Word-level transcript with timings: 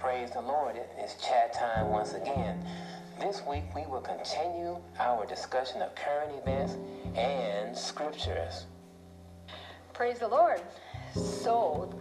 Praise 0.00 0.30
the 0.30 0.40
Lord. 0.40 0.76
It 0.76 0.90
is 1.04 1.14
chat 1.14 1.52
time 1.52 1.88
once 1.88 2.14
again. 2.14 2.64
This 3.20 3.42
week 3.48 3.64
we 3.74 3.82
will 3.86 4.00
continue 4.00 4.78
our 4.98 5.26
discussion 5.26 5.82
of 5.82 5.94
current 5.94 6.32
events 6.40 6.76
and 7.16 7.76
scriptures. 7.76 8.66
Praise 9.92 10.20
the 10.20 10.28
Lord. 10.28 10.60
So, 11.14 11.92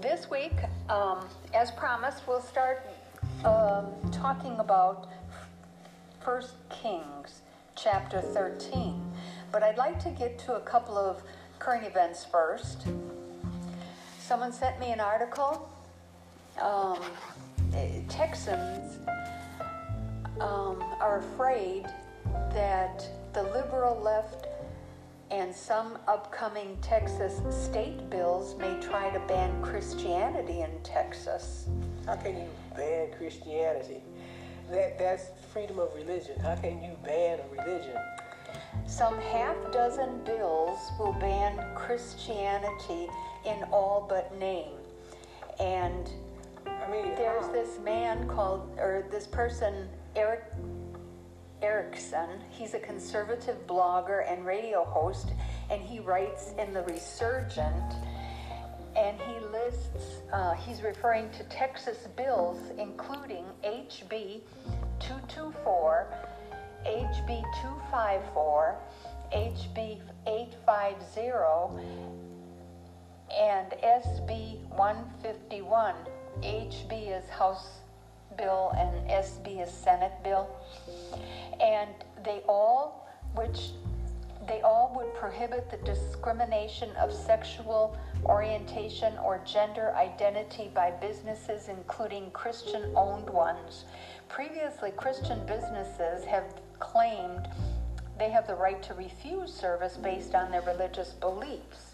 this 0.00 0.30
week, 0.30 0.52
um, 0.88 1.26
as 1.52 1.72
promised, 1.72 2.28
we'll 2.28 2.40
start 2.40 2.86
um, 3.44 3.86
talking 4.12 4.58
about 4.60 5.08
First 6.20 6.54
Kings 6.70 7.40
chapter 7.74 8.20
13. 8.20 9.02
But 9.50 9.62
I'd 9.62 9.78
like 9.78 9.98
to 10.04 10.10
get 10.10 10.38
to 10.40 10.54
a 10.54 10.60
couple 10.60 10.96
of 10.96 11.22
current 11.58 11.84
events 11.84 12.24
first. 12.24 12.86
Someone 14.20 14.52
sent 14.52 14.78
me 14.78 14.92
an 14.92 15.00
article. 15.00 15.68
Um, 16.60 16.98
Texans 18.08 18.98
um, 20.40 20.82
are 21.00 21.18
afraid 21.18 21.86
that 22.52 23.06
the 23.32 23.42
liberal 23.42 24.00
left 24.00 24.46
and 25.30 25.54
some 25.54 25.98
upcoming 26.08 26.78
Texas 26.80 27.40
state 27.54 28.08
bills 28.10 28.56
may 28.58 28.80
try 28.80 29.10
to 29.10 29.20
ban 29.20 29.62
Christianity 29.62 30.62
in 30.62 30.70
Texas. 30.82 31.68
How 32.06 32.16
can 32.16 32.36
you 32.36 32.48
ban 32.74 33.10
Christianity? 33.16 34.02
That, 34.70 34.98
that's 34.98 35.26
freedom 35.52 35.78
of 35.78 35.94
religion. 35.94 36.40
How 36.40 36.56
can 36.56 36.82
you 36.82 36.96
ban 37.04 37.40
a 37.40 37.62
religion? 37.62 37.96
Some 38.86 39.20
half 39.20 39.56
dozen 39.72 40.24
bills 40.24 40.78
will 40.98 41.12
ban 41.14 41.62
Christianity 41.74 43.08
in 43.44 43.62
all 43.70 44.06
but 44.08 44.36
name. 44.38 44.72
And 45.60 46.08
Mean, 46.90 47.14
there's 47.16 47.44
how? 47.44 47.52
this 47.52 47.78
man 47.80 48.26
called, 48.28 48.76
or 48.78 49.04
this 49.10 49.26
person, 49.26 49.88
Erick 50.16 50.44
Erickson. 51.62 52.28
He's 52.50 52.74
a 52.74 52.78
conservative 52.78 53.66
blogger 53.66 54.30
and 54.30 54.46
radio 54.46 54.84
host, 54.84 55.32
and 55.70 55.82
he 55.82 55.98
writes 56.00 56.52
in 56.58 56.72
The 56.72 56.82
Resurgent. 56.82 57.94
And 58.96 59.20
he 59.20 59.46
lists, 59.46 60.22
uh, 60.32 60.54
he's 60.54 60.82
referring 60.82 61.30
to 61.30 61.44
Texas 61.44 62.08
bills, 62.16 62.58
including 62.78 63.44
HB 63.62 64.40
224, 64.98 66.06
HB 66.84 67.42
254, 67.62 68.78
HB 69.32 70.00
850, 70.26 72.17
and 73.36 73.72
SB 73.82 74.58
151. 74.70 75.94
HB 76.42 77.18
is 77.18 77.28
House 77.28 77.80
bill 78.36 78.72
and 78.76 79.08
SB 79.10 79.62
is 79.62 79.70
Senate 79.70 80.12
bill. 80.22 80.48
And 81.60 81.90
they 82.24 82.42
all, 82.48 83.08
which 83.34 83.70
they 84.46 84.62
all 84.62 84.92
would 84.96 85.14
prohibit 85.14 85.70
the 85.70 85.76
discrimination 85.78 86.90
of 86.96 87.12
sexual 87.12 87.96
orientation 88.24 89.16
or 89.18 89.40
gender 89.44 89.94
identity 89.94 90.70
by 90.74 90.90
businesses, 90.90 91.68
including 91.68 92.30
Christian 92.30 92.92
owned 92.96 93.28
ones. 93.28 93.84
Previously, 94.28 94.90
Christian 94.92 95.44
businesses 95.46 96.24
have 96.24 96.44
claimed 96.78 97.48
they 98.18 98.30
have 98.30 98.46
the 98.46 98.54
right 98.54 98.82
to 98.82 98.94
refuse 98.94 99.52
service 99.52 99.96
based 99.96 100.34
on 100.34 100.50
their 100.50 100.62
religious 100.62 101.10
beliefs. 101.12 101.87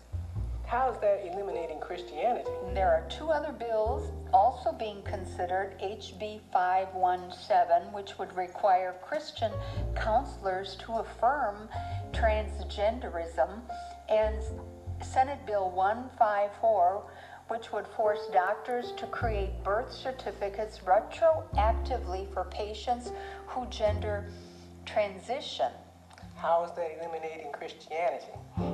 How 0.75 0.91
is 0.91 0.99
that 1.03 1.25
eliminating 1.25 1.79
Christianity? 1.79 2.51
There 2.75 2.89
are 2.89 3.09
two 3.09 3.31
other 3.31 3.53
bills 3.53 4.11
also 4.33 4.73
being 4.73 5.03
considered 5.03 5.79
HB 5.79 6.41
517, 6.53 7.93
which 7.93 8.19
would 8.19 8.37
require 8.37 8.97
Christian 9.01 9.53
counselors 9.95 10.75
to 10.85 10.95
affirm 10.95 11.69
transgenderism, 12.11 13.61
and 14.09 14.43
Senate 15.01 15.47
Bill 15.47 15.71
154, 15.71 17.09
which 17.47 17.71
would 17.71 17.87
force 17.87 18.27
doctors 18.33 18.91
to 18.97 19.07
create 19.07 19.63
birth 19.63 19.93
certificates 19.93 20.81
retroactively 20.81 22.27
for 22.35 22.47
patients 22.47 23.13
who 23.47 23.65
gender 23.67 24.29
transition. 24.87 25.71
How 26.35 26.65
is 26.65 26.73
that 26.73 26.99
eliminating 26.99 27.53
Christianity? 27.53 28.74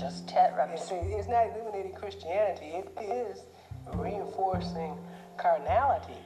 Just 0.00 0.28
te- 0.28 0.38
I'm 0.38 0.70
It's, 0.70 0.90
it's 0.90 1.28
not 1.28 1.48
eliminating 1.54 1.92
Christianity, 1.92 2.72
it 2.72 2.88
is 3.02 3.42
reinforcing 3.92 4.96
carnality. 5.36 6.16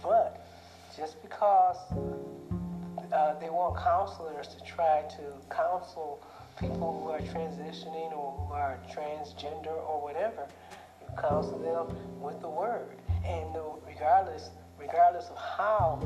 But 0.00 0.46
just 0.96 1.20
because 1.22 1.76
uh, 3.12 3.34
they 3.40 3.50
want 3.50 3.82
counselors 3.82 4.46
to 4.46 4.64
try 4.64 5.02
to 5.16 5.54
counsel 5.54 6.22
people 6.60 7.02
who 7.02 7.10
are 7.10 7.18
transitioning 7.18 8.12
or 8.12 8.46
who 8.46 8.52
are 8.52 8.78
transgender 8.94 9.74
or 9.74 10.00
whatever, 10.00 10.46
you 11.00 11.08
counsel 11.20 11.58
them 11.58 11.96
with 12.20 12.40
the 12.40 12.48
word. 12.48 12.96
And 13.24 13.56
regardless, 13.84 14.50
regardless 14.78 15.30
of 15.30 15.36
how 15.36 15.98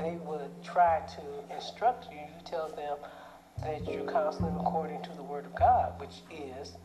they 0.00 0.16
would 0.16 0.50
try 0.64 1.00
to 1.14 1.54
instruct 1.54 2.10
you, 2.10 2.18
you 2.18 2.42
tell 2.44 2.70
them 2.70 2.98
that 3.64 3.86
you're 3.90 4.10
counseling 4.10 4.54
according 4.60 5.02
to 5.02 5.10
the 5.16 5.22
Word 5.22 5.46
of 5.46 5.54
God, 5.54 5.98
which 5.98 6.22
is 6.30 6.76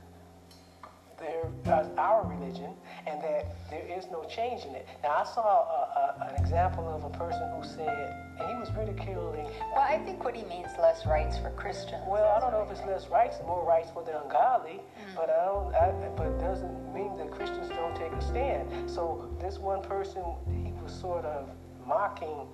their, 1.19 1.51
uh, 1.73 1.85
our 1.97 2.25
religion, 2.25 2.71
and 3.05 3.21
that 3.21 3.45
there 3.69 3.85
is 3.85 4.05
no 4.09 4.23
change 4.23 4.63
in 4.63 4.73
it. 4.73 4.87
Now, 5.03 5.15
I 5.17 5.23
saw 5.25 5.41
a, 5.43 6.23
a, 6.23 6.29
an 6.29 6.41
example 6.41 6.87
of 6.87 7.03
a 7.03 7.09
person 7.09 7.41
who 7.57 7.67
said, 7.67 8.15
and 8.39 8.47
he 8.47 8.55
was 8.55 8.71
ridiculing. 8.71 9.43
Well, 9.75 9.81
I 9.81 9.97
think 10.05 10.23
what 10.23 10.33
he 10.33 10.45
means 10.45 10.69
less 10.79 11.05
rights 11.05 11.37
for 11.37 11.49
Christians. 11.51 12.03
Well, 12.07 12.33
I 12.35 12.39
don't 12.39 12.51
know 12.53 12.61
if 12.61 12.71
it's 12.71 12.87
less 12.87 13.09
rights, 13.09 13.35
more 13.45 13.65
rights 13.67 13.89
for 13.91 14.03
the 14.05 14.21
ungodly, 14.23 14.79
Mm. 14.79 15.15
but 15.15 15.29
I 15.29 15.45
don't. 15.45 15.75
I, 15.75 15.91
but 16.15 16.27
it 16.27 16.39
doesn't 16.39 16.93
mean 16.93 17.17
that 17.17 17.31
Christians 17.31 17.67
don't 17.67 17.95
take 17.97 18.13
a 18.13 18.21
stand. 18.21 18.89
So 18.89 19.29
this 19.41 19.59
one 19.59 19.81
person, 19.81 20.23
he 20.47 20.71
was 20.81 20.93
sort 20.93 21.25
of 21.25 21.49
mocking 21.85 22.47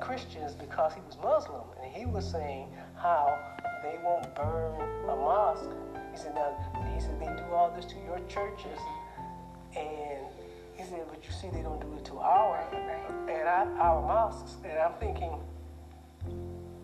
Christians 0.00 0.54
because 0.54 0.94
he 0.94 1.00
was 1.00 1.16
Muslim, 1.22 1.62
and 1.82 1.92
he 1.92 2.06
was 2.06 2.28
saying 2.28 2.68
how 2.96 3.38
they 3.82 3.98
won't 4.02 4.34
burn 4.34 4.80
a 5.04 5.16
mosque. 5.16 5.70
He 6.12 6.18
said, 6.18 6.34
now, 6.34 6.56
he 6.94 7.00
said, 7.00 7.20
they 7.20 7.26
do 7.26 7.52
all 7.52 7.70
this 7.74 7.84
to 7.86 7.96
your 8.06 8.18
churches, 8.28 8.78
and 9.76 10.26
he 10.74 10.84
said, 10.84 11.04
but 11.08 11.24
you 11.24 11.32
see, 11.32 11.48
they 11.50 11.62
don't 11.62 11.80
do 11.80 11.92
it 11.96 12.04
to 12.06 12.18
our, 12.18 12.58
and 13.28 13.48
I, 13.48 13.66
our 13.80 14.00
mosques. 14.00 14.56
And 14.64 14.78
I'm 14.78 14.94
thinking, 14.94 15.38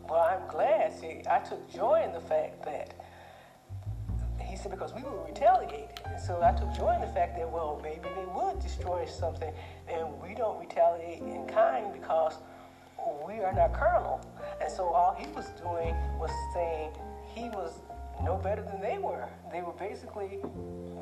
well, 0.08 0.22
I'm 0.22 0.48
glad. 0.48 0.92
See, 0.92 1.22
I 1.30 1.38
took 1.38 1.68
joy 1.70 2.02
in 2.04 2.12
the 2.12 2.20
fact 2.20 2.64
that 2.64 2.94
he 4.54 4.56
said 4.56 4.70
because 4.70 4.92
we 4.94 5.02
were 5.02 5.24
retaliated. 5.24 6.00
And 6.06 6.20
so 6.20 6.42
I 6.42 6.52
took 6.52 6.72
joy 6.74 6.94
in 6.94 7.00
the 7.00 7.08
fact 7.08 7.36
that 7.36 7.50
well 7.50 7.80
maybe 7.82 8.08
they 8.14 8.26
would 8.34 8.60
destroy 8.60 9.06
something 9.06 9.52
and 9.88 10.06
we 10.20 10.34
don't 10.34 10.60
retaliate 10.60 11.20
in 11.20 11.46
kind 11.46 11.92
because 11.92 12.34
we 13.26 13.40
are 13.40 13.52
not 13.52 13.72
carnal. 13.72 14.20
And 14.60 14.70
so 14.70 14.88
all 14.88 15.14
he 15.18 15.26
was 15.28 15.46
doing 15.62 15.94
was 16.18 16.30
saying 16.54 16.90
he 17.34 17.48
was 17.50 17.80
no 18.22 18.36
better 18.36 18.62
than 18.62 18.80
they 18.80 18.98
were. 18.98 19.28
They 19.52 19.60
were 19.60 19.72
basically 19.72 20.38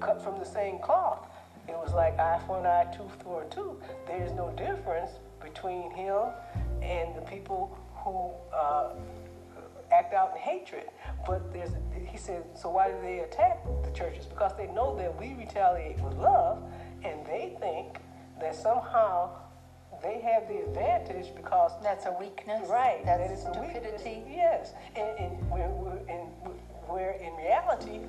cut 0.01 0.23
from 0.23 0.39
the 0.39 0.45
same 0.45 0.79
cloth. 0.79 1.29
It 1.69 1.77
was 1.77 1.93
like 1.93 2.19
eye 2.19 2.41
for 2.47 2.59
an 2.59 2.67
eye, 2.67 2.93
tooth 2.97 3.23
for 3.23 3.43
a 3.43 3.47
tooth. 3.49 3.77
There 4.07 4.23
is 4.23 4.33
no 4.33 4.51
difference 4.57 5.11
between 5.41 5.91
him 5.93 6.29
and 6.83 7.15
the 7.15 7.23
people 7.23 7.79
who 7.95 8.31
uh, 8.57 8.95
act 9.93 10.13
out 10.15 10.33
in 10.35 10.41
hatred. 10.41 10.87
But 11.27 11.53
there's, 11.53 11.71
he 12.05 12.17
said, 12.17 12.45
so 12.55 12.71
why 12.71 12.91
do 12.91 12.97
they 13.01 13.21
attack 13.21 13.65
the 13.85 13.91
churches? 13.93 14.27
Because 14.27 14.57
they 14.57 14.67
know 14.69 14.97
that 14.97 15.19
we 15.21 15.35
retaliate 15.35 16.01
with 16.01 16.15
love, 16.15 16.63
and 17.05 17.25
they 17.27 17.57
think 17.61 17.99
that 18.41 18.55
somehow 18.57 19.31
they 20.03 20.21
have 20.21 20.49
the 20.49 20.59
advantage 20.65 21.35
because 21.37 21.73
That's 21.83 22.07
a 22.07 22.13
weakness. 22.19 22.69
Right. 22.69 23.03
That's 23.05 23.21
that 23.23 23.31
is 23.33 23.45
a 23.45 23.61
weakness. 23.61 24.01
stupidity. 24.01 24.23
Yes. 24.29 24.73
And, 24.97 25.19
and 25.19 25.51
where, 25.51 25.69
where, 25.69 25.99
and 26.09 26.29
where 26.89 27.13
in 27.13 27.35
reality, 27.37 28.01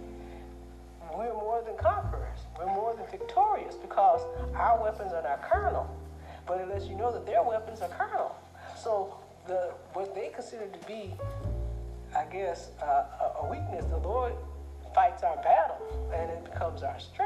we're 1.16 1.34
more 1.34 1.62
than 1.66 1.78
conquerors. 1.78 2.40
We're 2.58 2.66
more 2.74 2.96
than 2.96 3.06
victorious 3.12 3.76
because 3.76 4.22
our 4.56 4.82
weapons 4.82 5.14
are 5.14 5.22
not 5.24 5.48
carnal. 5.48 5.88
But 6.48 6.60
it 6.60 6.68
lets 6.70 6.86
you 6.88 6.96
know 6.96 7.12
that 7.12 7.26
their 7.26 7.44
weapons 7.44 7.82
are 7.82 7.90
carnal. 7.90 8.36
So 8.76 9.16
the 9.48 9.72
what 9.94 10.14
they 10.16 10.30
consider 10.34 10.66
to 10.68 10.88
be, 10.88 11.14
I 12.16 12.26
guess, 12.26 12.72
uh, 12.82 12.86
a- 13.22 13.46
a 13.46 13.50
weakness, 13.50 13.86
the 13.86 13.98
Lord 13.98 14.34
fights 14.96 15.24
our 15.24 15.38
battle, 15.38 15.78
and 16.14 16.30
it 16.32 16.44
becomes 16.44 16.84
our 16.84 17.00
strength 17.00 17.23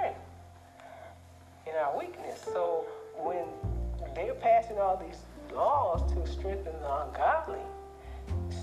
these 4.99 5.21
laws 5.53 6.11
to 6.13 6.27
strengthen 6.31 6.73
the 6.81 7.01
ungodly, 7.03 7.59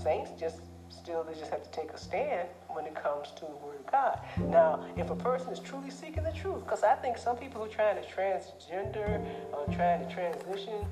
saints 0.03 0.31
just 0.39 0.61
still 0.89 1.23
they 1.23 1.33
just 1.33 1.51
have 1.51 1.63
to 1.63 1.71
take 1.71 1.91
a 1.91 1.97
stand 1.97 2.47
when 2.69 2.85
it 2.85 2.95
comes 2.95 3.31
to 3.31 3.41
the 3.41 3.55
Word 3.57 3.79
of 3.79 3.91
God. 3.91 4.19
Now, 4.49 4.85
if 4.97 5.09
a 5.09 5.15
person 5.15 5.51
is 5.51 5.59
truly 5.59 5.89
seeking 5.89 6.23
the 6.23 6.31
truth, 6.31 6.63
because 6.63 6.83
I 6.83 6.95
think 6.95 7.17
some 7.17 7.37
people 7.37 7.61
who 7.61 7.67
are 7.67 7.73
trying 7.73 8.01
to 8.01 8.07
transgender 8.07 9.23
or 9.53 9.65
trying 9.73 10.07
to 10.07 10.13
transition, 10.13 10.85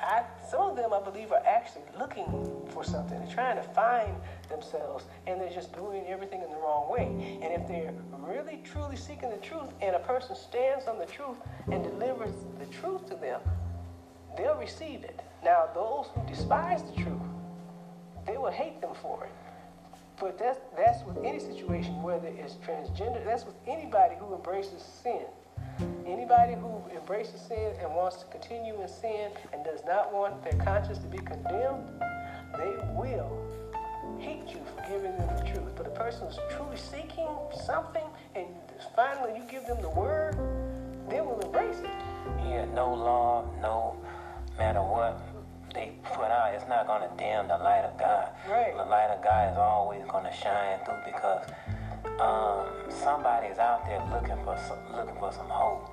I, 0.00 0.24
some 0.50 0.70
of 0.70 0.76
them 0.76 0.92
I 0.92 1.00
believe 1.00 1.32
are 1.32 1.42
actually 1.46 1.84
looking 1.98 2.26
for 2.70 2.84
something. 2.84 3.18
They're 3.18 3.34
trying 3.34 3.56
to 3.56 3.62
find 3.62 4.14
themselves, 4.48 5.04
and 5.26 5.40
they're 5.40 5.52
just 5.52 5.72
doing 5.74 6.04
everything 6.08 6.42
in 6.42 6.50
the 6.50 6.56
wrong 6.56 6.90
way. 6.90 7.38
And 7.42 7.52
if 7.52 7.68
they're 7.68 7.94
really 8.18 8.60
truly 8.64 8.96
seeking 8.96 9.30
the 9.30 9.36
truth, 9.36 9.68
and 9.80 9.94
a 9.94 10.00
person 10.00 10.36
stands 10.36 10.86
on 10.86 10.98
the 10.98 11.06
truth 11.06 11.36
and 11.70 11.82
delivers 11.82 12.34
the 12.58 12.66
truth 12.66 13.06
to 13.08 13.14
them, 13.14 13.40
they'll 14.36 14.56
receive 14.56 15.04
it. 15.04 15.20
Now, 15.44 15.68
those 15.74 16.06
who 16.14 16.26
despise 16.26 16.82
the 16.82 17.02
truth, 17.02 17.20
they 18.26 18.36
will 18.36 18.50
hate 18.50 18.80
them 18.80 18.94
for 19.00 19.24
it. 19.24 19.32
But 20.18 20.38
that's, 20.38 20.58
that's 20.76 21.04
with 21.04 21.18
any 21.24 21.40
situation, 21.40 22.02
whether 22.02 22.28
it's 22.28 22.54
transgender, 22.54 23.24
that's 23.24 23.44
with 23.44 23.56
anybody 23.66 24.14
who 24.18 24.34
embraces 24.34 24.82
sin. 24.82 25.26
Anybody 26.06 26.54
who 26.54 26.82
embraces 26.96 27.40
sin 27.40 27.72
and 27.82 27.92
wants 27.94 28.16
to 28.18 28.26
continue 28.26 28.80
in 28.80 28.88
sin 28.88 29.30
and 29.52 29.64
does 29.64 29.80
not 29.86 30.12
want 30.12 30.42
their 30.44 30.58
conscience 30.64 30.98
to 30.98 31.08
be 31.08 31.18
condemned, 31.18 31.88
they 32.56 32.74
will 32.94 33.44
hate 34.18 34.46
you 34.48 34.60
for 34.74 34.82
giving 34.88 35.16
them 35.18 35.36
the 35.36 35.42
truth. 35.52 35.72
But 35.76 35.86
a 35.86 35.90
person 35.90 36.26
who's 36.26 36.38
truly 36.56 36.76
seeking 36.76 37.28
something 37.66 38.04
and 38.34 38.46
finally 38.94 39.36
you 39.36 39.44
give 39.50 39.66
them 39.66 39.80
the 39.82 39.90
word, 39.90 40.36
they 41.08 41.20
will 41.20 41.40
embrace 41.40 41.78
it. 41.78 41.90
Yeah, 42.46 42.66
no 42.66 42.94
law, 42.94 43.44
no 43.60 43.96
matter 44.58 44.82
what 44.82 45.20
they 45.74 45.92
put 46.04 46.30
out, 46.30 46.54
it's 46.54 46.68
not 46.68 46.86
going 46.86 47.02
to 47.02 47.16
dim 47.16 47.48
the 47.48 47.58
light 47.58 47.84
of 47.84 47.98
God. 47.98 48.30
Right. 48.48 48.74
The 48.76 48.84
light 48.84 49.10
of 49.10 49.22
God 49.22 49.52
is 49.52 49.58
always 49.58 50.04
going 50.06 50.24
to 50.24 50.32
shine 50.32 50.78
through 50.84 51.02
because 51.04 51.46
um, 52.20 52.68
somebody's 52.88 53.58
out 53.58 53.84
there 53.86 54.02
looking 54.12 54.42
for 54.44 54.56
some, 54.68 54.78
looking 54.94 55.16
for 55.18 55.32
some 55.32 55.48
hope. 55.48 55.90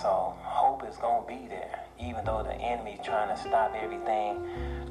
So 0.00 0.34
hope 0.42 0.82
is 0.88 0.96
going 0.96 1.22
to 1.22 1.28
be 1.28 1.48
there, 1.48 1.84
even 2.00 2.24
though 2.24 2.42
the 2.42 2.54
enemy's 2.54 2.98
trying 3.04 3.28
to 3.28 3.40
stop 3.40 3.74
everything 3.74 4.42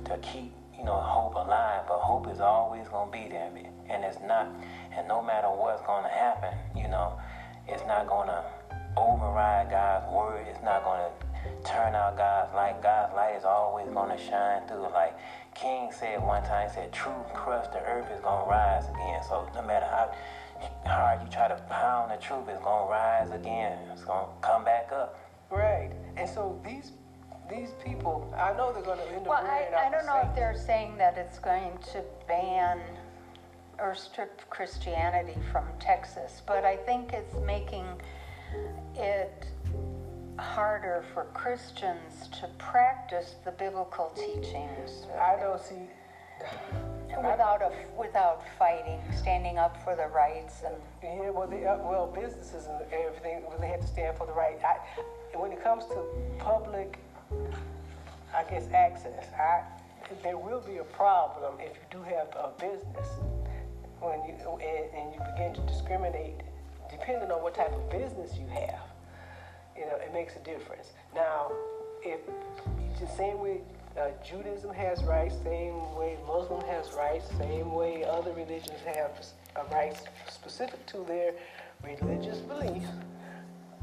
to 0.06 0.18
keep 0.20 0.54
you 0.78 0.86
know 0.86 0.96
hope 0.96 1.36
alive. 1.36 1.84
But 1.88 2.00
hope 2.00 2.32
is 2.32 2.40
always 2.40 2.88
going 2.88 3.12
to 3.12 3.18
be 3.18 3.28
there, 3.28 3.52
and 3.90 4.04
it's 4.04 4.20
not. 4.26 4.48
And 4.96 5.08
no 5.08 5.22
matter 5.22 5.48
what's 5.48 5.82
going 5.82 6.04
to 6.04 6.10
happen, 6.10 6.54
you 6.76 6.88
know, 6.88 7.20
it's 7.68 7.84
not 7.88 8.08
going 8.08 8.28
to 8.28 8.46
override 8.96 9.72
God's 9.72 10.06
word. 10.14 10.46
It's 10.48 10.62
not 10.64 10.84
to 10.84 11.31
turn 11.66 11.96
out 11.96 12.18
God's 12.18 12.54
light. 12.54 12.82
God's 12.82 13.14
light 13.16 13.36
is 13.38 13.46
always 13.46 13.88
going 13.90 14.16
to 14.16 14.24
shine 14.24 14.68
through. 14.68 14.90
Like 14.92 15.18
King 15.56 15.92
said 15.92 16.22
one 16.22 16.44
time, 16.44 16.70
he 16.70 16.76
said, 16.76 16.92
truth 16.92 17.34
crushed 17.34 17.72
the 17.72 17.82
earth 17.82 18.10
is 18.12 18.22
going 18.22 18.44
to 18.44 18.50
rise 18.50 18.86
again. 18.86 19.22
So 19.28 19.48
no 19.56 19.62
matter 19.62 19.86
how 19.86 20.14
hard 20.86 21.22
you 21.22 21.28
try 21.30 21.48
to 21.48 21.56
pound 21.70 22.12
the 22.12 22.18
truth, 22.18 22.48
it's 22.48 22.62
going 22.64 22.88
to 22.88 22.92
rise 22.92 23.32
again. 23.32 23.78
It's 23.92 24.04
going 24.04 24.26
to 24.26 24.48
come 24.48 24.64
back 24.64 24.92
up. 24.92 25.20
Right. 25.50 25.92
And 26.18 26.30
so 26.30 26.60
these 26.64 26.92
these 27.50 27.72
people, 27.84 28.34
I 28.38 28.54
know 28.54 28.72
they're 28.72 28.82
going 28.82 29.00
to 29.00 29.08
end 29.10 29.28
up 29.28 29.28
Well, 29.28 29.46
I, 29.46 29.88
I 29.88 29.92
don't 29.92 30.06
know 30.06 30.22
if 30.24 30.34
they're 30.34 30.56
saying 30.56 30.96
that 30.98 31.18
it's 31.18 31.38
going 31.38 31.78
to 31.92 32.02
ban 32.26 32.80
or 33.78 33.94
strip 33.94 34.50
Christianity 34.50 35.36
from 35.52 35.66
Texas, 35.78 36.42
but 36.46 36.64
I 36.64 36.78
think 36.78 37.12
it's 37.12 37.36
making 37.46 37.86
it 38.96 39.48
harder 40.38 41.04
for 41.14 41.26
Christians 41.34 42.30
to 42.40 42.48
practice 42.58 43.36
the 43.46 43.52
biblical 43.52 44.12
teachings 44.16 45.06
I 45.20 45.36
don't 45.40 45.62
see. 45.62 45.90
without 47.18 47.62
a, 47.62 47.72
without 47.98 48.44
fighting, 48.58 49.00
standing 49.16 49.58
up 49.58 49.84
for 49.84 49.96
the 49.96 50.08
rights 50.08 50.64
and 50.66 50.76
Yeah, 51.04 51.30
well, 51.30 51.48
they, 51.48 51.66
uh, 51.66 51.78
well, 51.78 52.08
businesses 52.08 52.68
and 52.68 52.82
everything, 52.92 53.44
well, 53.48 53.58
they 53.60 53.68
have 53.68 53.82
to 53.82 53.88
stand 53.88 54.18
for 54.18 54.26
the 54.26 54.34
right. 54.34 54.58
I, 54.64 54.78
and 55.34 55.42
when 55.42 55.52
it 55.52 55.64
comes 55.64 55.86
to 55.88 56.04
public, 56.40 56.98
I 58.34 58.44
guess 58.50 58.68
access, 58.74 59.26
I, 59.38 59.64
there 60.24 60.38
will 60.38 60.62
be 60.62 60.78
a 60.78 60.84
problem 60.84 61.56
if 61.60 61.76
you 61.76 62.00
do 62.00 62.02
have 62.04 62.28
a 62.36 62.52
business 62.60 63.08
when 64.00 64.20
you 64.26 64.34
and, 64.34 64.94
and 64.96 65.14
you 65.14 65.22
begin 65.32 65.54
to 65.54 65.62
discriminate, 65.72 66.42
depending 66.90 67.32
on 67.32 67.44
what 67.44 67.56
type 67.56 67.72
of 67.74 67.90
business 67.90 68.38
you 68.38 68.48
have. 68.48 68.91
You 69.82 69.88
know, 69.88 69.96
it 69.96 70.14
makes 70.14 70.36
a 70.36 70.40
difference. 70.40 70.92
Now, 71.16 71.52
if 72.04 72.20
the 73.00 73.08
same 73.18 73.40
way 73.40 73.62
uh, 73.98 74.10
Judaism 74.24 74.72
has 74.76 75.04
rights, 75.04 75.34
same 75.44 75.96
way 75.96 76.18
Muslim 76.28 76.62
has 76.68 76.94
rights, 76.94 77.26
same 77.40 77.74
way 77.74 78.06
other 78.06 78.32
religions 78.34 78.80
have 78.86 79.10
uh, 79.56 79.64
rights 79.74 80.04
specific 80.30 80.86
to 80.86 81.04
their 81.08 81.32
religious 81.84 82.38
beliefs, 82.38 82.86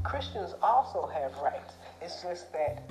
Christians 0.03 0.55
also 0.63 1.05
have 1.13 1.35
rights. 1.43 1.73
It's 2.01 2.23
just 2.23 2.51
that 2.53 2.81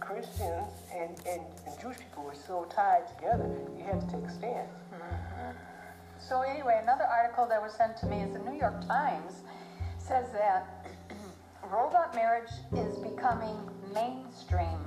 Christians 0.00 0.72
and, 0.92 1.10
and, 1.28 1.40
and 1.66 1.80
Jewish 1.80 1.98
people 1.98 2.24
were 2.24 2.34
so 2.34 2.66
tied 2.68 3.06
together, 3.16 3.48
you 3.78 3.84
had 3.84 4.00
to 4.00 4.06
take 4.08 4.24
a 4.24 4.32
stand. 4.32 4.68
So 6.18 6.42
anyway, 6.42 6.80
another 6.82 7.04
article 7.04 7.46
that 7.46 7.62
was 7.62 7.72
sent 7.74 7.96
to 7.98 8.06
me 8.06 8.22
is 8.22 8.32
the 8.32 8.40
New 8.40 8.58
York 8.58 8.84
Times 8.88 9.44
says 9.98 10.26
that 10.32 10.79
robot 11.70 12.14
marriage 12.14 12.50
is 12.72 12.98
becoming 12.98 13.56
mainstream. 13.94 14.78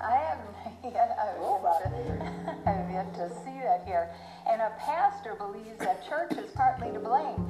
I 0.00 0.16
haven't 0.16 0.92
yet, 0.92 1.16
I 1.20 1.26
have, 1.26 1.62
yet 1.62 1.82
to, 1.82 2.60
I 2.66 2.70
have 2.72 2.90
yet 2.90 3.14
to 3.14 3.28
see 3.44 3.58
that 3.62 3.84
here. 3.86 4.10
And 4.48 4.60
a 4.60 4.72
pastor 4.78 5.34
believes 5.36 5.78
that 5.78 6.06
church 6.08 6.32
is 6.32 6.50
partly 6.52 6.92
to 6.92 6.98
blame. 6.98 7.46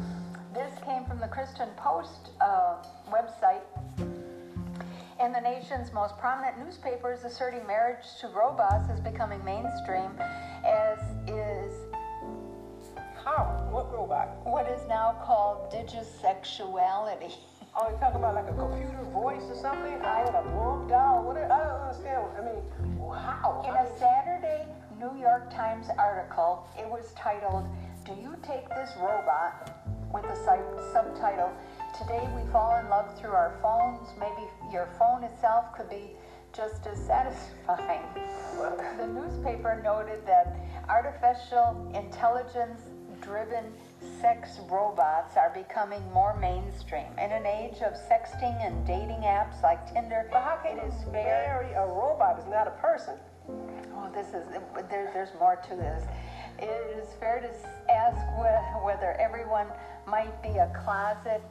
This 0.52 0.72
came 0.84 1.04
from 1.06 1.18
the 1.18 1.28
Christian 1.28 1.68
Post 1.76 2.30
uh, 2.40 2.76
website. 3.10 3.62
And 5.20 5.34
the 5.34 5.40
nation's 5.40 5.92
most 5.92 6.18
prominent 6.18 6.58
newspapers 6.58 7.24
asserting 7.24 7.66
marriage 7.66 8.04
to 8.20 8.28
robots 8.28 8.90
is 8.90 9.00
becoming 9.00 9.42
mainstream, 9.44 10.10
as 10.64 10.98
is 11.26 11.72
How? 13.24 13.66
What 13.70 13.92
robot? 13.92 14.44
what 14.44 14.66
is 14.66 14.86
now 14.88 15.16
called 15.24 15.72
digisexuality. 15.72 17.32
Oh, 17.76 17.90
you 17.90 17.96
talking 17.98 18.18
about 18.18 18.36
like 18.36 18.48
a 18.48 18.54
computer 18.54 19.02
voice 19.12 19.42
or 19.50 19.56
something? 19.56 20.00
I 20.00 20.18
had 20.20 20.34
a 20.34 20.46
up 20.46 20.88
doll. 20.88 21.24
What? 21.24 21.36
I 21.36 21.48
don't 21.48 21.82
understand. 21.82 22.22
I 22.38 22.44
mean, 22.46 22.62
how? 23.10 23.64
In 23.66 23.74
a 23.74 23.98
Saturday 23.98 24.66
New 24.96 25.20
York 25.20 25.52
Times 25.52 25.88
article, 25.98 26.68
it 26.78 26.88
was 26.88 27.12
titled, 27.14 27.66
Do 28.04 28.12
You 28.12 28.36
Take 28.44 28.68
This 28.68 28.90
Robot? 29.00 29.74
with 30.12 30.22
the 30.22 30.36
sub- 30.44 30.78
subtitle, 30.92 31.50
Today 31.98 32.22
We 32.36 32.48
Fall 32.52 32.78
in 32.78 32.88
Love 32.88 33.18
Through 33.18 33.32
Our 33.32 33.58
Phones. 33.60 34.08
Maybe 34.20 34.46
your 34.72 34.88
phone 34.96 35.24
itself 35.24 35.74
could 35.76 35.90
be 35.90 36.12
just 36.54 36.86
as 36.86 36.96
satisfying. 37.04 38.06
The 38.96 39.08
newspaper 39.08 39.80
noted 39.82 40.24
that 40.26 40.56
artificial 40.88 41.90
intelligence 41.92 42.82
driven 43.20 43.72
sex 44.20 44.58
robots 44.70 45.36
are 45.36 45.50
becoming 45.54 46.02
more 46.12 46.36
mainstream. 46.40 47.06
In 47.18 47.30
an 47.30 47.46
age 47.46 47.76
of 47.82 47.94
sexting 47.94 48.54
and 48.64 48.86
dating 48.86 49.22
apps 49.22 49.62
like 49.62 49.92
Tinder, 49.92 50.28
But 50.30 50.42
how 50.42 50.56
can 50.56 50.78
it 50.78 50.84
is 50.86 50.94
you 51.06 51.12
fair. 51.12 51.46
marry 51.48 51.72
a 51.74 51.86
robot? 51.86 52.36
It's 52.38 52.48
not 52.48 52.66
a 52.66 52.72
person. 52.72 53.14
Oh, 53.48 54.08
this 54.14 54.28
is, 54.28 54.46
there, 54.90 55.10
there's 55.12 55.28
more 55.38 55.56
to 55.56 55.76
this. 55.76 56.04
It 56.58 56.98
is 56.98 57.08
fair 57.18 57.40
to 57.40 57.92
ask 57.92 58.16
whether 58.84 59.12
everyone 59.20 59.66
might 60.06 60.40
be 60.42 60.50
a 60.50 60.70
closet 60.84 61.42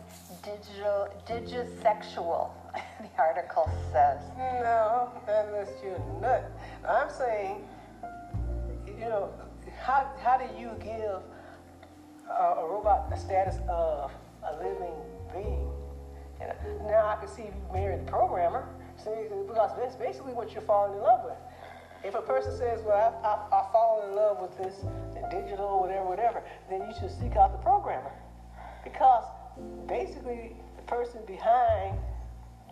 digital, 0.43 1.09
digisexual, 1.27 2.49
the 3.01 3.09
article 3.21 3.69
says. 3.91 4.21
No, 4.37 5.11
unless 5.27 5.69
you're 5.83 5.99
nut. 6.21 6.51
I'm 6.87 7.09
saying, 7.09 7.63
you 8.87 8.99
know, 9.09 9.29
how, 9.81 10.09
how 10.21 10.37
do 10.37 10.45
you 10.59 10.71
give 10.81 11.19
a, 12.29 12.61
a 12.61 12.67
robot 12.69 13.11
a 13.11 13.17
status 13.17 13.57
of 13.69 14.11
a 14.43 14.57
living 14.57 14.95
being? 15.33 15.69
Know, 16.39 16.89
now 16.89 17.07
I 17.07 17.15
can 17.15 17.27
see 17.27 17.43
if 17.43 17.53
you 17.53 17.73
married 17.73 18.05
the 18.05 18.11
programmer, 18.11 18.67
because 18.97 19.71
that's 19.77 19.95
basically 19.95 20.33
what 20.33 20.51
you're 20.51 20.61
falling 20.63 20.97
in 20.97 21.03
love 21.03 21.21
with. 21.25 21.37
If 22.03 22.15
a 22.15 22.21
person 22.21 22.57
says, 22.57 22.81
well, 22.85 23.17
I, 23.23 23.27
I, 23.27 23.61
I 23.61 23.71
fall 23.71 24.05
in 24.07 24.15
love 24.15 24.41
with 24.41 24.57
this 24.57 24.83
the 25.13 25.25
digital, 25.31 25.79
whatever, 25.79 26.05
whatever, 26.05 26.43
then 26.69 26.81
you 26.81 26.93
should 26.99 27.11
seek 27.11 27.37
out 27.37 27.53
the 27.53 27.63
programmer. 27.63 28.11
Because 28.83 29.23
basically, 29.87 30.55
the 30.75 30.81
person 30.83 31.21
behind 31.25 31.97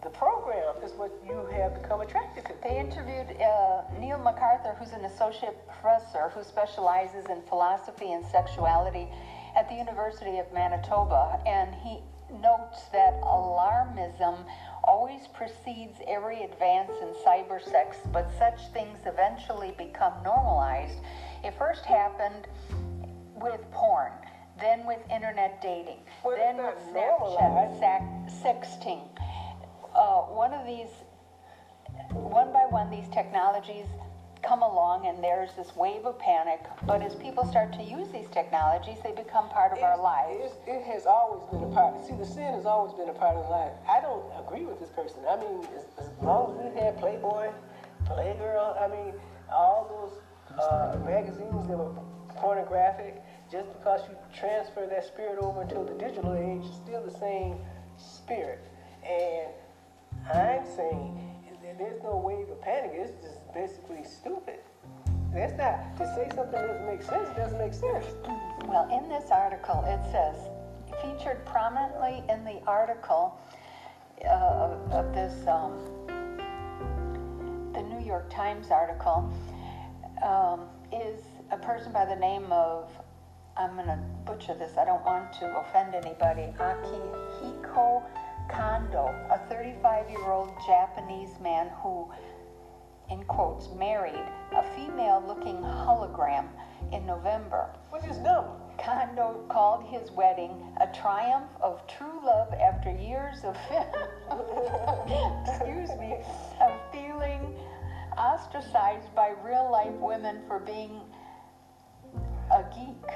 the 0.03 0.10
program 0.10 0.75
is 0.84 0.91
what 0.93 1.12
you 1.25 1.48
have 1.53 1.81
become 1.81 2.01
attracted 2.01 2.43
to. 2.46 2.53
They 2.63 2.77
interviewed 2.79 3.39
uh, 3.39 3.84
Neil 4.00 4.17
McArthur, 4.17 4.77
who's 4.77 4.91
an 4.91 5.05
associate 5.05 5.55
professor 5.67 6.29
who 6.36 6.43
specializes 6.43 7.27
in 7.29 7.41
philosophy 7.48 8.12
and 8.12 8.25
sexuality 8.25 9.08
at 9.55 9.67
the 9.70 9.75
University 9.75 10.38
of 10.39 10.51
Manitoba, 10.53 11.41
and 11.46 11.74
he 11.75 12.00
notes 12.41 12.86
that 12.93 13.20
alarmism 13.22 14.46
always 14.84 15.27
precedes 15.27 16.00
every 16.08 16.43
advance 16.43 16.91
in 17.01 17.10
cybersex, 17.25 17.98
but 18.12 18.31
such 18.38 18.67
things 18.74 18.98
eventually 19.05 19.74
become 19.77 20.13
normalized. 20.24 20.98
It 21.43 21.53
first 21.58 21.86
happened 21.86 22.48
with 23.36 23.62
porn. 23.72 24.13
then 24.60 24.86
with 24.86 25.00
internet 25.10 25.60
dating, 25.62 25.98
Well, 26.24 26.38
then 26.38 26.58
with 26.58 26.75
Snapchat, 26.93 27.79
sac- 27.79 28.29
sexting. 28.29 29.01
Uh, 29.96 30.22
one 30.29 30.53
of 30.53 30.67
these, 30.67 30.89
one 32.13 32.53
by 32.53 32.67
one, 32.70 32.91
these 32.91 33.08
technologies 33.10 33.88
come 34.41 34.62
along 34.62 35.05
and 35.05 35.24
there's 35.24 35.53
this 35.53 35.75
wave 35.75 36.05
of 36.05 36.17
panic. 36.19 36.62
But 36.86 37.01
as 37.01 37.15
people 37.15 37.45
start 37.45 37.74
to 37.74 37.83
use 37.83 38.07
these 38.10 38.27
technologies, 38.29 38.98
they 39.03 39.12
become 39.12 39.50
part 39.50 39.71
of 39.71 39.83
our 39.83 40.01
lives. 40.01 40.53
It 40.67 40.83
has 40.83 41.05
always 41.05 41.43
been 41.51 41.63
a 41.63 41.74
part. 41.74 42.05
See, 42.05 42.15
the 42.15 42.25
sin 42.25 42.53
has 42.53 42.65
always 42.65 42.93
been 42.93 43.10
a 43.10 43.13
part 43.13 43.36
of 43.36 43.50
life. 43.50 43.74
I 43.88 44.01
don't 44.01 44.25
agree 44.39 44.65
with 44.65 44.79
this 44.79 44.89
person. 44.89 45.19
I 45.29 45.38
mean, 45.38 45.65
as, 45.75 45.86
as 46.05 46.12
long 46.21 46.57
as 46.57 46.74
we 46.74 46.79
had 46.79 46.98
Playboy, 46.98 47.51
Playgirl, 48.05 48.81
I 48.81 48.88
mean, 48.88 49.13
all 49.51 49.88
those 49.89 50.60
uh, 50.60 50.98
magazines 51.05 51.67
that 51.67 51.77
were 51.77 51.93
pornographic, 52.36 53.21
just 53.51 53.71
because 53.74 54.01
you 54.10 54.15
transfer 54.33 54.88
that 54.88 55.05
spirit 55.05 55.38
over 55.39 55.62
into 55.62 55.75
the 55.75 55.98
digital 56.00 56.33
age, 56.33 56.65
it's 56.65 56.77
still 56.77 57.03
the 57.03 57.17
same 57.19 57.57
spirit. 57.98 58.60
And 59.03 59.50
I'm 60.33 60.65
saying 60.75 61.30
that 61.72 61.78
there's 61.78 62.04
no 62.04 62.18
wave 62.18 62.50
of 62.50 62.62
panic. 62.62 62.92
It's 62.94 63.12
just 63.24 63.54
basically 63.54 64.04
stupid. 64.04 64.60
That's 65.34 65.54
not 65.58 65.96
to 65.98 66.06
say 66.16 66.30
something 66.36 66.60
doesn't 66.60 66.86
make 66.86 67.01
sense. 67.01 67.30
It 67.30 67.38
doesn't 67.38 67.58
make 67.58 67.74
sense. 67.74 68.06
Well, 68.66 68.90
in 68.92 69.08
this 69.08 69.32
article, 69.32 69.84
it 69.88 70.01
says, 70.12 70.36
featured 71.01 71.46
prominently 71.46 72.24
in 72.30 72.44
the 72.44 72.60
article 72.68 73.40
uh, 74.25 74.75
of, 74.92 75.13
this, 75.13 75.48
um, 75.48 75.78
the 77.74 77.82
New 77.84 78.06
York 78.06 78.30
Times 78.30 78.68
article, 78.70 79.32
um, 80.22 80.68
is 80.92 81.22
a 81.51 81.58
person 81.58 81.94
by 81.94 82.04
the 82.04 82.16
name 82.18 82.51
of, 82.51 82.92
I'm 83.56 83.75
going 83.75 83.88
to 83.88 84.00
butcher 84.25 84.56
this, 84.56 84.78
I 84.78 84.84
don't 84.84 85.04
want 85.06 85.32
to 85.40 85.58
offend 85.60 85.96
anybody, 85.96 86.54
Akihiko 86.60 88.04
Kondo, 88.53 89.08
a 89.29 89.39
35 89.50 90.10
year 90.10 90.31
old 90.31 90.51
Japanese 90.67 91.39
man 91.41 91.70
who 91.81 92.12
in 93.12 93.24
quotes, 93.25 93.67
married 93.77 94.25
a 94.53 94.63
female 94.75 95.22
looking 95.27 95.58
hologram 95.58 96.48
in 96.93 97.05
November. 97.05 97.70
Which 97.89 98.05
is 98.05 98.17
dumb. 98.20 98.46
Kondo 98.79 99.46
called 99.50 99.84
his 99.84 100.10
wedding 100.12 100.74
a 100.79 100.88
triumph 100.88 101.51
of 101.62 101.86
true 101.88 102.20
love 102.24 102.53
after 102.53 102.89
years 102.89 103.43
of, 103.43 103.55
excuse 105.46 105.89
me, 106.00 106.15
of 106.62 106.72
feeling 106.91 107.60
ostracized 108.17 109.13
by 109.13 109.34
real 109.43 109.70
life 109.70 109.93
women 110.00 110.41
for 110.48 110.60
being 110.60 111.01
a 112.51 112.63
geek 112.74 113.12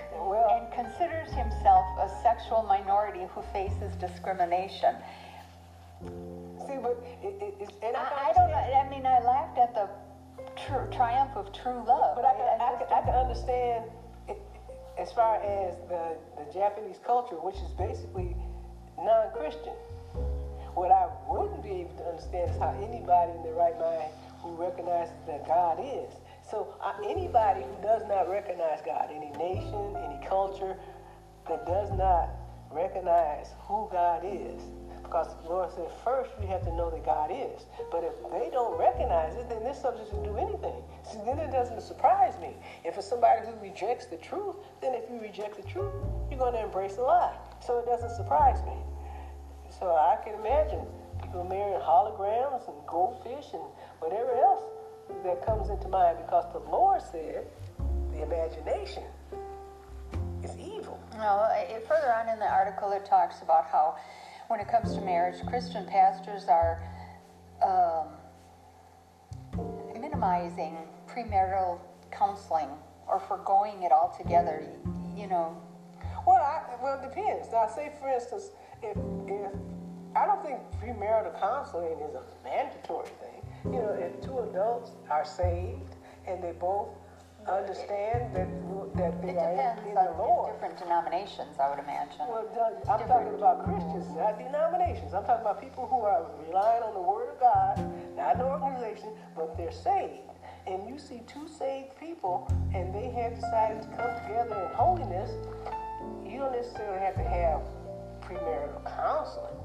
and 0.51 0.71
considers 0.73 1.29
himself 1.31 1.85
a 1.99 2.09
sexual 2.21 2.63
minority 2.63 3.27
who 3.33 3.41
faces 3.53 3.95
discrimination. 3.95 4.95
See, 6.01 6.77
but 6.81 6.97
it, 7.23 7.35
it, 7.41 7.55
it's, 7.59 7.71
and 7.83 7.95
I, 7.95 8.01
I, 8.01 8.29
I 8.29 8.33
don't 8.33 8.49
know, 8.49 8.57
I 8.57 8.89
mean, 8.89 9.05
I 9.05 9.19
laughed 9.19 9.57
at 9.57 9.73
the 9.73 9.89
tr- 10.55 10.91
triumph 10.91 11.31
of 11.35 11.53
true 11.53 11.83
love. 11.85 12.15
But 12.15 12.25
I, 12.25 12.33
can, 12.33 12.61
I, 12.61 12.71
just 12.73 12.89
can, 12.89 12.97
I 12.97 13.01
can 13.05 13.15
understand 13.15 13.85
it, 14.27 14.37
as 14.97 15.11
far 15.11 15.37
as 15.37 15.75
the, 15.87 16.17
the 16.37 16.51
Japanese 16.53 16.97
culture, 17.05 17.35
which 17.35 17.55
is 17.55 17.71
basically 17.77 18.35
non-Christian. 18.97 19.73
What 20.75 20.91
I 20.91 21.07
wouldn't 21.29 21.63
be 21.63 21.87
able 21.87 21.95
to 21.95 22.03
understand 22.03 22.51
is 22.51 22.57
how 22.57 22.75
anybody 22.83 23.31
in 23.31 23.43
their 23.43 23.55
right 23.55 23.79
mind 23.79 24.11
who 24.41 24.55
recognizes 24.55 25.15
that 25.27 25.47
God 25.47 25.79
is. 25.79 26.11
So 26.49 26.75
uh, 26.83 26.93
anybody 27.03 27.63
who 27.63 27.81
does 27.81 28.03
not 28.07 28.29
recognize 28.29 28.79
God, 28.85 29.09
any 29.09 29.31
nation, 29.39 29.95
any 29.97 30.19
culture 30.27 30.75
that 31.47 31.65
does 31.65 31.91
not 31.97 32.29
recognize 32.71 33.47
who 33.67 33.87
God 33.91 34.23
is, 34.25 34.61
because 35.15 35.33
Lord 35.47 35.71
said 35.71 35.87
first 36.03 36.31
we 36.41 36.47
have 36.47 36.61
to 36.63 36.75
know 36.75 36.91
that 36.91 37.05
God 37.05 37.31
is. 37.31 37.63
But 37.89 38.03
if 38.03 38.19
they 38.31 38.49
don't 38.51 38.77
recognize 38.77 39.33
it, 39.35 39.47
then 39.47 39.63
they're 39.63 39.73
subject 39.73 40.09
to 40.11 40.17
do 40.17 40.35
anything. 40.35 40.83
See, 41.07 41.19
then 41.23 41.39
it 41.39 41.51
doesn't 41.51 41.81
surprise 41.81 42.37
me. 42.41 42.51
If 42.83 42.97
it's 42.97 43.07
somebody 43.07 43.47
who 43.47 43.55
rejects 43.63 44.07
the 44.07 44.17
truth, 44.17 44.55
then 44.81 44.93
if 44.93 45.09
you 45.09 45.21
reject 45.21 45.55
the 45.55 45.63
truth, 45.63 45.93
you're 46.29 46.39
going 46.39 46.51
to 46.53 46.63
embrace 46.63 46.97
a 46.97 47.01
lie. 47.01 47.33
So 47.65 47.79
it 47.79 47.85
doesn't 47.85 48.11
surprise 48.11 48.59
me. 48.65 48.75
So 49.79 49.87
I 49.95 50.17
can 50.21 50.33
imagine 50.35 50.83
people 51.21 51.45
marrying 51.45 51.79
holograms 51.79 52.67
and 52.67 52.75
goldfish 52.85 53.53
and 53.53 53.63
whatever 53.99 54.35
else 54.35 54.63
that 55.23 55.45
comes 55.45 55.69
into 55.69 55.87
mind 55.87 56.17
because 56.25 56.51
the 56.51 56.59
Lord 56.59 57.01
said 57.01 57.47
the 58.11 58.21
imagination 58.21 59.03
is 60.43 60.51
evil. 60.59 60.99
No, 61.17 61.47
it, 61.55 61.87
further 61.87 62.13
on 62.13 62.29
in 62.29 62.39
the 62.39 62.47
article, 62.47 62.91
it 62.91 63.05
talks 63.05 63.41
about 63.41 63.65
how, 63.65 63.95
when 64.47 64.59
it 64.59 64.67
comes 64.67 64.93
to 64.95 65.01
marriage, 65.01 65.43
Christian 65.45 65.85
pastors 65.85 66.45
are 66.45 66.83
um, 67.63 68.07
minimizing 69.93 70.77
premarital 71.07 71.79
counseling 72.11 72.69
or 73.07 73.19
foregoing 73.19 73.83
it 73.83 73.91
altogether. 73.91 74.63
You 75.15 75.27
know, 75.27 75.55
Well, 76.25 76.37
I, 76.37 76.61
well, 76.81 76.99
it 76.99 77.03
depends. 77.03 77.51
Now, 77.51 77.67
say 77.67 77.91
for 77.99 78.09
instance, 78.09 78.51
if 78.81 78.97
if 79.27 79.51
I 80.15 80.25
don't 80.25 80.43
think 80.43 80.59
premarital 80.81 81.39
counseling 81.39 81.99
is 81.99 82.15
a 82.15 82.23
mandatory 82.43 83.09
thing. 83.19 83.45
You 83.65 83.79
know, 83.79 83.97
if 83.99 84.21
two 84.21 84.39
adults 84.39 84.91
are 85.09 85.25
saved 85.25 85.95
and 86.27 86.41
they 86.41 86.51
both 86.51 86.89
understand 87.47 88.35
that 88.35 88.47
that 88.95 89.21
they 89.21 89.29
it 89.29 89.37
are 89.37 89.51
depends 89.51 89.81
in, 89.91 89.97
on 89.97 90.05
the 90.05 90.23
Lord. 90.23 90.53
different 90.53 90.77
denominations, 90.79 91.59
I 91.59 91.69
would 91.69 91.79
imagine. 91.79 92.23
Well, 92.29 92.47
Doug, 92.55 92.79
I'm 92.87 93.07
talking 93.07 93.35
about 93.35 93.65
Christians, 93.65 94.07
not 94.15 94.37
denominations. 94.39 95.13
I'm 95.13 95.25
talking 95.25 95.41
about 95.41 95.59
people 95.61 95.85
who 95.87 95.99
are 96.01 96.25
relying 96.47 96.83
on 96.83 96.93
the 96.93 97.01
Word 97.01 97.29
of 97.35 97.39
God, 97.39 97.75
not 98.15 98.35
an 98.35 98.41
organization, 98.41 99.09
but 99.35 99.57
they're 99.57 99.71
saved. 99.71 100.31
And 100.65 100.87
you 100.87 100.97
see 100.97 101.21
two 101.27 101.47
saved 101.47 101.97
people, 101.99 102.47
and 102.73 102.95
they 102.95 103.11
have 103.11 103.35
decided 103.35 103.81
to 103.83 103.87
come 103.89 104.15
together 104.23 104.55
in 104.69 104.75
holiness. 104.75 105.29
You 106.25 106.39
don't 106.39 106.53
necessarily 106.55 106.99
have 107.03 107.15
to 107.15 107.23
have 107.27 107.61
premarital 108.23 108.81
counseling, 108.95 109.59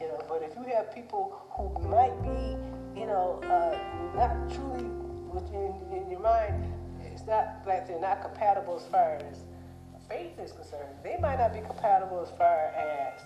you 0.00 0.08
know. 0.08 0.20
But 0.28 0.42
if 0.42 0.54
you 0.56 0.62
have 0.74 0.94
people 0.94 1.36
who 1.50 1.74
might 1.90 2.14
be, 2.22 2.56
you 2.98 3.06
know, 3.06 3.40
uh, 3.44 3.76
not 4.16 4.32
truly 4.54 4.84
within 5.28 5.74
in 5.92 6.08
your 6.10 6.20
mind, 6.20 6.64
not 7.26 7.64
that 7.64 7.86
they're 7.86 8.00
not 8.00 8.22
compatible 8.22 8.76
as 8.76 8.86
far 8.90 9.16
as 9.16 9.42
faith 10.08 10.38
is 10.38 10.52
concerned, 10.52 10.94
they 11.02 11.16
might 11.20 11.38
not 11.38 11.52
be 11.52 11.60
compatible 11.60 12.22
as 12.22 12.30
far 12.38 12.72
as 12.76 13.20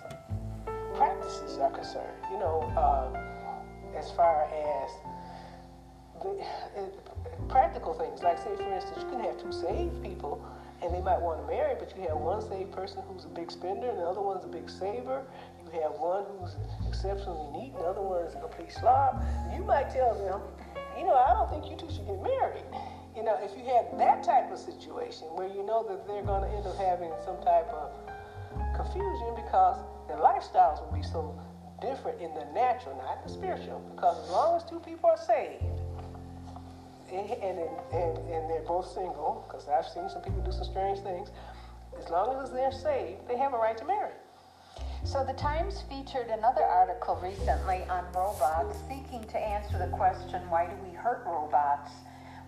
practices 0.97 1.59
are 1.59 1.71
concerned. 1.71 2.17
You 2.31 2.39
know, 2.39 2.63
uh, 2.77 3.97
as 3.97 4.11
far 4.13 4.45
as 4.45 4.91
the, 6.23 6.91
practical 7.49 7.95
things, 7.95 8.23
like 8.23 8.39
say 8.39 8.57
for 8.57 8.73
instance, 8.73 9.03
you 9.03 9.09
can 9.11 9.21
have 9.21 9.41
two 9.41 9.53
saved 9.53 10.03
people, 10.03 10.45
and 10.83 10.95
they 10.95 11.01
might 11.01 11.21
want 11.21 11.41
to 11.41 11.47
marry, 11.47 11.75
but 11.79 11.93
you 11.97 12.03
have 12.09 12.17
one 12.17 12.41
saved 12.41 12.73
person 12.73 13.03
who's 13.09 13.25
a 13.25 13.29
big 13.29 13.51
spender, 13.51 13.89
and 13.89 13.99
the 13.99 14.05
other 14.05 14.21
one's 14.21 14.45
a 14.45 14.49
big 14.49 14.71
saver. 14.71 15.25
You 15.65 15.81
have 15.83 15.93
one 16.01 16.25
who's 16.39 16.57
exceptionally 16.89 17.51
neat, 17.53 17.73
and 17.75 17.85
the 17.85 17.89
other 17.89 18.03
one 18.03 18.25
is 18.25 18.35
a 18.35 18.41
complete 18.41 18.73
slob. 18.73 19.23
You 19.55 19.63
might 19.65 19.91
tell 19.91 20.15
them, 20.15 20.41
you 20.99 21.05
know, 21.05 21.15
I 21.15 21.35
don't 21.35 21.51
think 21.51 21.71
you 21.71 21.77
two 21.77 21.93
should 21.93 22.07
get 22.07 22.23
married. 22.23 22.65
You 23.21 23.27
know, 23.27 23.37
if 23.43 23.53
you 23.53 23.63
had 23.69 23.85
that 24.01 24.25
type 24.25 24.51
of 24.51 24.59
situation 24.59 25.29
where 25.37 25.47
you 25.47 25.61
know 25.61 25.85
that 25.85 26.09
they're 26.09 26.25
going 26.25 26.41
to 26.41 26.57
end 26.57 26.65
up 26.65 26.73
having 26.81 27.13
some 27.23 27.37
type 27.45 27.69
of 27.69 27.93
confusion 28.73 29.37
because 29.37 29.77
their 30.09 30.17
lifestyles 30.17 30.81
will 30.81 30.97
be 30.97 31.05
so 31.05 31.37
different 31.83 32.17
in 32.17 32.33
the 32.33 32.49
natural, 32.57 32.97
not 32.97 33.23
the 33.23 33.29
spiritual. 33.29 33.85
Because 33.93 34.25
as 34.25 34.31
long 34.31 34.57
as 34.57 34.65
two 34.65 34.81
people 34.81 35.11
are 35.11 35.21
saved, 35.21 35.61
and, 37.13 37.29
and, 37.45 37.61
and, 37.93 38.17
and 38.25 38.49
they're 38.49 38.65
both 38.65 38.89
single, 38.89 39.45
because 39.47 39.69
I've 39.69 39.85
seen 39.85 40.09
some 40.09 40.23
people 40.23 40.41
do 40.41 40.53
some 40.53 40.65
strange 40.65 41.01
things, 41.01 41.29
as 42.01 42.09
long 42.09 42.41
as 42.43 42.51
they're 42.51 42.73
saved, 42.73 43.29
they 43.29 43.37
have 43.37 43.53
a 43.53 43.59
right 43.59 43.77
to 43.77 43.85
marry. 43.85 44.17
So 45.05 45.29
the 45.29 45.37
Times 45.37 45.85
featured 45.93 46.29
another 46.29 46.65
article 46.65 47.21
recently 47.23 47.85
on 47.93 48.09
robots 48.17 48.79
seeking 48.89 49.29
to 49.29 49.37
answer 49.37 49.77
the 49.77 49.93
question, 49.93 50.41
why 50.49 50.73
do 50.73 50.77
we 50.89 50.97
hurt 50.97 51.23
robots? 51.27 51.93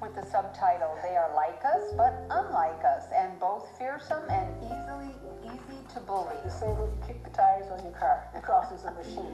With 0.03 0.17
the 0.17 0.27
subtitle, 0.27 0.99
they 1.01 1.15
are 1.15 1.33
like 1.37 1.63
us 1.65 1.95
but 1.97 2.27
unlike 2.29 2.83
us 2.83 3.05
and 3.15 3.39
both 3.39 3.69
fearsome 3.79 4.29
and 4.29 4.51
easily 4.59 5.15
easy 5.45 5.79
to 5.95 6.01
bully. 6.01 6.35
The 6.43 6.51
same 6.51 6.77
way 6.77 6.87
you 6.87 7.07
kick 7.07 7.23
the 7.23 7.31
tires 7.31 7.71
on 7.71 7.85
your 7.85 7.93
car 7.93 8.27
because 8.35 8.73
it's 8.73 8.83
a 8.83 8.91
machine. 8.91 9.31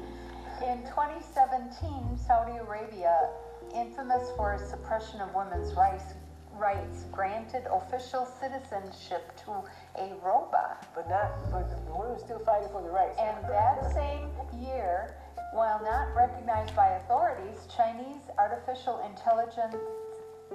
In 0.61 0.85
2017, 0.85 2.19
Saudi 2.19 2.59
Arabia, 2.59 3.31
infamous 3.75 4.29
for 4.37 4.53
its 4.53 4.69
suppression 4.69 5.23
of 5.23 5.35
women's 5.35 5.73
rights, 5.73 6.13
rights 6.53 7.07
granted 7.13 7.65
official 7.73 8.29
citizenship 8.39 9.33
to 9.47 9.65
a 9.97 10.13
robot. 10.23 10.85
But 10.95 11.09
not, 11.09 11.33
but 11.51 11.65
the 11.71 11.97
women's 11.97 12.21
still 12.21 12.41
fighting 12.41 12.69
for 12.69 12.83
the 12.83 12.91
rights. 12.91 13.17
And 13.19 13.43
that 13.49 13.91
same 13.95 14.29
year, 14.61 15.17
while 15.55 15.83
not 15.83 16.15
recognized 16.15 16.77
by 16.77 16.89
authorities, 17.01 17.67
Chinese 17.75 18.29
artificial 18.37 19.01
intelligence 19.09 19.75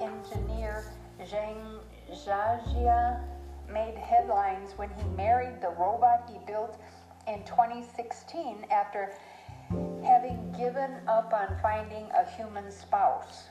engineer 0.01 0.83
Zheng 1.21 1.79
Jiajia 2.12 3.21
made 3.71 3.95
headlines 3.95 4.71
when 4.75 4.89
he 4.89 5.03
married 5.15 5.62
the 5.62 5.69
robot 5.69 6.29
he 6.31 6.39
built 6.45 6.77
in 7.27 7.43
2016 7.45 8.65
after 8.71 9.13
having 10.03 10.53
given 10.57 10.91
up 11.07 11.31
on 11.33 11.57
finding 11.62 12.09
a 12.12 12.29
human 12.35 12.69
spouse. 12.71 13.50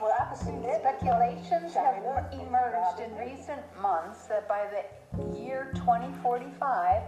Well. 0.00 0.34
Speculations 0.36 1.74
have 1.74 2.02
emerged 2.32 3.00
in 3.00 3.16
recent 3.16 3.62
months 3.80 4.26
that 4.26 4.48
by 4.48 4.66
the 4.66 5.38
year 5.38 5.70
2045, 5.76 7.02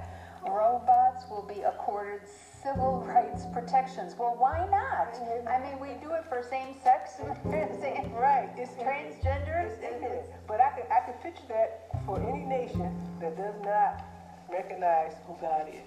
robots 0.48 1.24
will 1.28 1.42
be 1.42 1.62
accorded 1.62 2.20
civil 2.66 3.04
rights 3.06 3.44
protections. 3.52 4.16
Well, 4.18 4.34
why 4.38 4.66
not? 4.66 5.14
I 5.46 5.62
mean, 5.62 5.78
we 5.78 5.94
do 6.02 6.12
it 6.14 6.24
for 6.28 6.42
same-sex, 6.42 7.12
Right, 7.46 8.50
it's 8.56 8.72
transgenders. 8.72 9.78
It 9.80 10.02
is. 10.02 10.26
But 10.48 10.60
I 10.60 10.70
can, 10.70 10.86
I 10.90 11.06
can 11.06 11.14
picture 11.22 11.46
that 11.48 11.90
for 12.04 12.18
any 12.18 12.44
nation 12.44 12.90
that 13.20 13.36
does 13.36 13.54
not 13.62 14.04
recognize 14.50 15.12
who 15.28 15.36
God 15.40 15.68
is. 15.68 15.86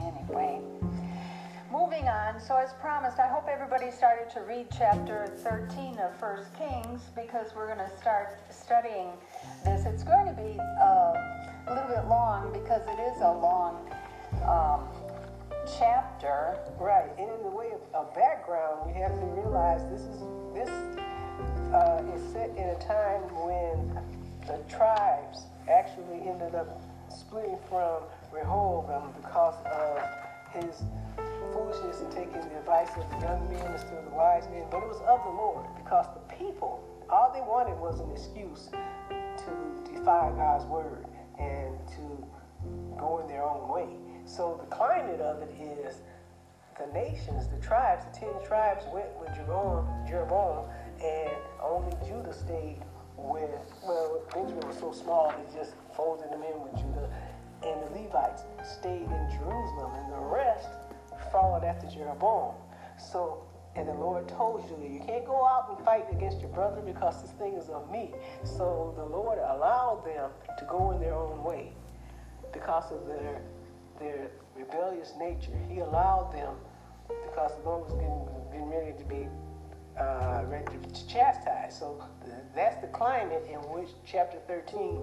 Anyway, 0.00 0.60
moving 1.70 2.08
on. 2.08 2.40
So 2.40 2.56
as 2.56 2.72
promised, 2.80 3.20
I 3.20 3.28
hope 3.28 3.46
everybody 3.48 3.92
started 3.92 4.28
to 4.34 4.40
read 4.40 4.66
chapter 4.76 5.32
13 5.36 5.98
of 5.98 6.16
First 6.18 6.48
Kings 6.58 7.02
because 7.14 7.54
we're 7.54 7.72
going 7.72 7.78
to 7.78 7.96
start 8.00 8.40
studying 8.50 9.12
this. 9.64 9.86
It's 9.86 10.02
going 10.02 10.26
to 10.26 10.34
be 10.34 10.58
uh, 10.58 11.14
a 11.68 11.74
little 11.74 11.94
bit 11.94 12.08
long 12.08 12.52
because 12.52 12.82
it 12.88 13.00
is 13.00 13.20
a 13.20 13.30
long 13.30 13.86
um, 14.42 14.88
chapter. 15.78 16.58
Right, 16.78 17.10
and 17.18 17.30
in 17.30 17.42
the 17.42 17.50
way 17.50 17.70
of, 17.72 17.80
of 17.94 18.14
background, 18.14 18.88
you 18.88 19.02
have 19.02 19.18
to 19.18 19.26
realize 19.26 19.82
this 19.90 20.02
is 20.02 20.20
this 20.54 20.70
uh, 21.72 22.02
is 22.14 22.32
set 22.32 22.50
in 22.56 22.68
a 22.68 22.78
time 22.80 23.22
when 23.44 23.98
the 24.46 24.58
tribes 24.68 25.46
actually 25.70 26.28
ended 26.28 26.54
up 26.54 26.82
splitting 27.08 27.58
from 27.68 28.02
Rehoboam 28.32 29.12
because 29.20 29.54
of 29.66 30.02
his 30.52 30.82
foolishness 31.52 32.00
in 32.00 32.10
taking 32.10 32.40
the 32.40 32.58
advice 32.58 32.88
of 32.96 33.08
the 33.10 33.26
young 33.26 33.48
men 33.50 33.72
instead 33.72 33.98
of 33.98 34.04
the 34.04 34.10
wise 34.10 34.48
men. 34.48 34.64
But 34.70 34.82
it 34.82 34.88
was 34.88 35.00
of 35.06 35.22
the 35.24 35.30
Lord 35.30 35.66
because 35.76 36.06
the 36.14 36.34
people, 36.34 36.82
all 37.08 37.32
they 37.32 37.40
wanted 37.40 37.78
was 37.78 38.00
an 38.00 38.10
excuse 38.10 38.68
to 39.08 39.92
defy 39.92 40.32
God's 40.36 40.64
word 40.66 41.06
and 41.38 41.76
to 41.96 42.26
go 42.98 43.20
in 43.22 43.28
their 43.28 43.44
own 43.44 43.68
way. 43.68 44.01
So 44.24 44.58
the 44.60 44.74
climate 44.74 45.20
of 45.20 45.42
it 45.42 45.50
is 45.60 46.00
the 46.78 46.86
nations, 46.92 47.48
the 47.48 47.60
tribes, 47.64 48.04
the 48.12 48.18
ten 48.18 48.46
tribes 48.46 48.84
went 48.92 49.08
with 49.20 49.34
Jeroboam, 49.34 49.86
Jeroboam 50.06 50.68
and 51.02 51.32
only 51.62 51.92
Judah 52.06 52.32
stayed 52.32 52.78
with, 53.16 53.50
well, 53.86 54.22
Benjamin 54.32 54.66
was 54.66 54.78
so 54.78 54.92
small, 54.92 55.32
they 55.32 55.58
just 55.58 55.74
folded 55.96 56.28
him 56.30 56.42
in 56.42 56.62
with 56.62 56.74
Judah. 56.76 57.08
And 57.62 57.80
the 57.82 58.00
Levites 58.00 58.42
stayed 58.64 59.02
in 59.02 59.28
Jerusalem, 59.30 59.92
and 59.94 60.12
the 60.12 60.18
rest 60.18 60.68
followed 61.30 61.64
after 61.64 61.86
Jeroboam. 61.88 62.54
So, 62.98 63.44
and 63.76 63.88
the 63.88 63.94
Lord 63.94 64.28
told 64.28 64.68
Judah, 64.68 64.88
you 64.88 65.00
can't 65.00 65.24
go 65.24 65.44
out 65.44 65.74
and 65.74 65.84
fight 65.84 66.06
against 66.10 66.40
your 66.40 66.50
brother 66.50 66.80
because 66.80 67.22
this 67.22 67.30
thing 67.32 67.54
is 67.54 67.68
of 67.68 67.90
me. 67.90 68.12
So 68.44 68.92
the 68.96 69.04
Lord 69.04 69.38
allowed 69.38 70.04
them 70.04 70.30
to 70.58 70.64
go 70.66 70.90
in 70.90 71.00
their 71.00 71.14
own 71.14 71.42
way 71.42 71.72
because 72.52 72.92
of 72.92 73.06
their 73.06 73.40
their 74.02 74.30
rebellious 74.56 75.14
nature. 75.18 75.56
He 75.68 75.78
allowed 75.78 76.32
them 76.32 76.56
because 77.08 77.52
the 77.56 77.68
Lord 77.68 77.84
was 77.84 77.94
getting, 77.94 78.26
getting 78.50 78.70
ready 78.70 78.98
to 78.98 79.04
be 79.04 79.28
uh, 79.98 80.42
ready 80.46 80.76
to 80.92 81.08
chastise. 81.08 81.78
So 81.78 82.02
that's 82.54 82.80
the 82.80 82.88
climate 82.88 83.44
in 83.48 83.58
which 83.70 83.90
chapter 84.06 84.38
13, 84.48 85.02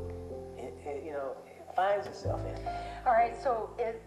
it, 0.58 0.74
it, 0.86 1.04
you 1.06 1.12
know, 1.12 1.36
it 1.46 1.76
finds 1.76 2.08
itself 2.08 2.42
in. 2.46 2.68
All 3.06 3.14
right, 3.14 3.36
so 3.42 3.70
it, 3.78 4.02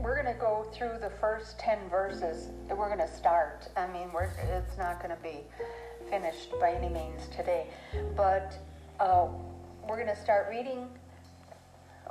we're 0.00 0.20
going 0.20 0.32
to 0.32 0.40
go 0.40 0.66
through 0.72 0.98
the 1.00 1.10
first 1.20 1.58
10 1.58 1.90
verses. 1.90 2.48
We're 2.70 2.94
going 2.94 3.06
to 3.06 3.12
start. 3.12 3.68
I 3.76 3.86
mean, 3.88 4.08
it's 4.14 4.78
not 4.78 5.02
going 5.02 5.14
to 5.14 5.22
be 5.22 5.44
finished 6.08 6.52
by 6.60 6.72
any 6.72 6.88
means 6.88 7.28
today. 7.28 7.66
But 8.16 8.56
uh, 9.00 9.26
we're 9.88 9.96
going 9.96 10.14
to 10.14 10.22
start 10.22 10.46
reading 10.48 10.88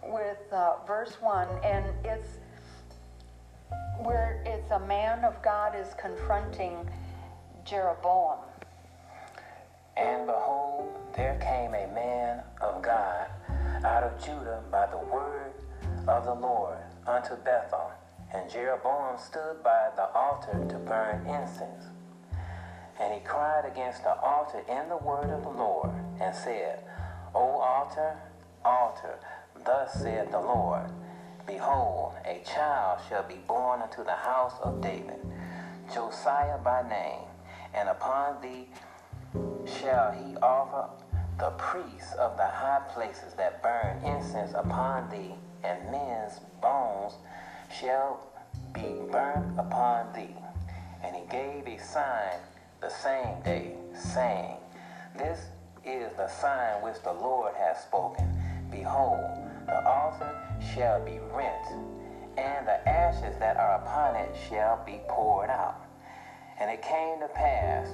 with 0.07 0.37
uh, 0.51 0.75
verse 0.85 1.13
1, 1.21 1.47
and 1.63 1.85
it's 2.03 2.37
where 4.03 4.41
it's 4.45 4.71
a 4.71 4.79
man 4.79 5.23
of 5.23 5.41
God 5.41 5.75
is 5.75 5.93
confronting 5.99 6.89
Jeroboam. 7.65 8.39
And 9.97 10.27
behold, 10.27 10.95
there 11.15 11.37
came 11.39 11.73
a 11.73 11.91
man 11.93 12.43
of 12.61 12.81
God 12.81 13.27
out 13.83 14.03
of 14.03 14.23
Judah 14.23 14.63
by 14.71 14.85
the 14.87 14.97
word 14.97 15.53
of 16.07 16.25
the 16.25 16.33
Lord 16.33 16.77
unto 17.07 17.35
Bethel. 17.35 17.91
And 18.33 18.49
Jeroboam 18.49 19.17
stood 19.17 19.63
by 19.63 19.89
the 19.95 20.09
altar 20.13 20.65
to 20.69 20.77
burn 20.77 21.25
incense. 21.25 21.85
And 22.99 23.13
he 23.13 23.19
cried 23.21 23.65
against 23.65 24.03
the 24.03 24.19
altar 24.19 24.63
in 24.67 24.89
the 24.89 24.97
word 24.97 25.29
of 25.29 25.43
the 25.43 25.49
Lord, 25.49 25.91
and 26.19 26.35
said, 26.35 26.83
O 27.33 27.59
altar, 27.59 28.17
altar, 28.65 29.19
thus 29.67 30.01
saith 30.01 30.31
the 30.31 30.39
Lord, 30.39 30.89
Behold, 31.45 32.13
a 32.25 32.41
child 32.45 33.01
shall 33.07 33.23
be 33.23 33.35
born 33.47 33.81
unto 33.81 34.03
the 34.03 34.15
house 34.15 34.53
of 34.63 34.81
David, 34.81 35.19
Josiah 35.93 36.57
by 36.57 36.87
name, 36.87 37.27
and 37.73 37.89
upon 37.89 38.41
thee 38.41 38.69
shall 39.65 40.11
he 40.13 40.37
offer 40.37 40.89
the 41.37 41.49
priests 41.51 42.13
of 42.13 42.37
the 42.37 42.47
high 42.47 42.81
places 42.93 43.33
that 43.35 43.61
burn 43.61 44.01
incense 44.03 44.53
upon 44.55 45.09
thee, 45.09 45.35
and 45.63 45.91
men's 45.91 46.39
bones 46.61 47.13
shall 47.69 48.21
be 48.73 48.95
burnt 49.11 49.59
upon 49.59 50.11
thee. 50.13 50.35
And 51.03 51.15
he 51.15 51.23
gave 51.29 51.67
a 51.67 51.77
sign 51.83 52.39
the 52.81 52.89
same 52.89 53.41
day, 53.43 53.75
saying, 53.93 54.57
This 55.17 55.39
is 55.85 56.11
the 56.15 56.27
sign 56.27 56.81
which 56.81 57.01
the 57.03 57.13
Lord 57.13 57.53
hath 57.55 57.81
spoken. 57.81 58.27
Behold, 58.71 59.46
the 59.67 59.85
altar 59.85 60.33
shall 60.73 61.03
be 61.03 61.19
rent, 61.35 61.67
and 62.37 62.65
the 62.65 62.87
ashes 62.87 63.35
that 63.39 63.57
are 63.57 63.75
upon 63.75 64.15
it 64.15 64.35
shall 64.49 64.81
be 64.85 65.01
poured 65.09 65.49
out. 65.49 65.85
And 66.59 66.71
it 66.71 66.81
came 66.81 67.19
to 67.19 67.27
pass, 67.27 67.87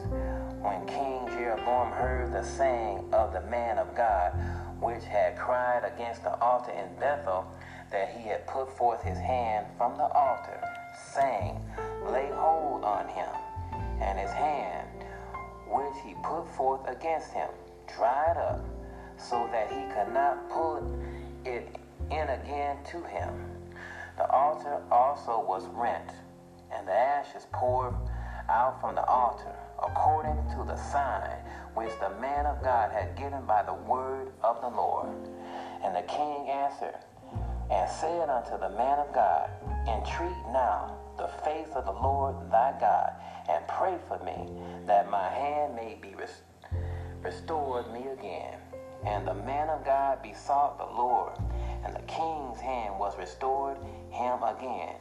when 0.62 0.86
King 0.86 1.28
Jeroboam 1.28 1.92
heard 1.92 2.32
the 2.32 2.44
saying 2.44 3.10
of 3.12 3.34
the 3.34 3.42
man 3.42 3.78
of 3.78 3.96
God, 3.96 4.32
which 4.80 5.04
had 5.04 5.38
cried 5.38 5.84
against 5.84 6.24
the 6.24 6.40
altar 6.40 6.72
in 6.72 6.96
Bethel, 7.00 7.46
that 7.92 8.10
he 8.16 8.28
had 8.30 8.48
put 8.48 8.70
forth 8.78 9.02
his 9.02 9.18
hand 9.18 9.66
from 9.78 9.98
the 9.98 10.08
altar, 10.08 10.62
saying, 11.14 11.60
Lay 12.06 12.30
hold 12.34 12.84
on 12.84 13.08
him. 13.08 13.30
And 14.00 14.20
his 14.20 14.32
hand, 14.32 14.88
which 15.68 15.96
he 16.06 16.16
put 16.24 16.48
forth 16.56 16.88
against 16.88 17.32
him, 17.32 17.50
dried 17.96 18.38
up, 18.38 18.64
so 19.18 19.48
that 19.52 19.70
he 19.70 19.84
could 19.94 20.14
not 20.14 20.50
put 20.50 20.80
it 20.80 21.23
in 21.46 22.30
again 22.30 22.78
to 22.92 23.02
him. 23.04 23.32
The 24.18 24.30
altar 24.30 24.82
also 24.92 25.44
was 25.48 25.66
rent, 25.74 26.12
and 26.72 26.88
the 26.88 26.94
ashes 26.94 27.48
poured 27.52 27.96
out 28.50 28.80
from 28.82 28.96
the 28.96 29.06
altar, 29.06 29.56
according 29.82 30.38
to 30.56 30.64
the 30.66 30.76
sign 30.76 31.38
which 31.74 31.92
the 32.00 32.10
man 32.22 32.46
of 32.46 32.64
God 32.64 32.92
had 32.92 33.16
given 33.18 33.46
by 33.46 33.64
the 33.64 33.74
word 33.74 34.32
of 34.44 34.62
the 34.62 34.70
Lord. 34.70 35.10
And 35.84 35.96
the 35.96 36.04
king 36.04 36.48
answered 36.50 37.00
and 37.72 37.90
said 37.90 38.30
unto 38.30 38.60
the 38.60 38.70
man 38.78 39.00
of 39.00 39.14
God, 39.14 39.50
Entreat 39.88 40.36
now 40.52 40.98
the 41.18 41.28
face 41.44 41.70
of 41.76 41.86
the 41.86 41.92
Lord 41.92 42.36
thy 42.52 42.74
God, 42.80 43.14
and 43.50 43.68
pray 43.68 43.98
for 44.08 44.24
me, 44.24 44.52
that 44.86 45.10
my 45.10 45.30
hand 45.30 45.76
may 45.76 45.98
be 46.02 46.16
res- 46.16 46.42
restored 47.22 47.92
me 47.92 48.08
again. 48.08 48.60
And 49.06 49.28
the 49.28 49.34
man 49.34 49.70
of 49.70 49.86
God 49.86 50.22
besought 50.22 50.78
the 50.78 50.86
Lord, 50.86 51.34
and 51.84 51.96
the 51.96 52.02
king's 52.04 52.60
hand 52.60 52.98
was 52.98 53.18
restored 53.18 53.78
him 54.10 54.42
again, 54.44 54.96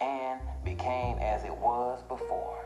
and 0.00 0.40
became 0.64 1.18
as 1.18 1.44
it 1.44 1.56
was 1.56 2.02
before. 2.08 2.64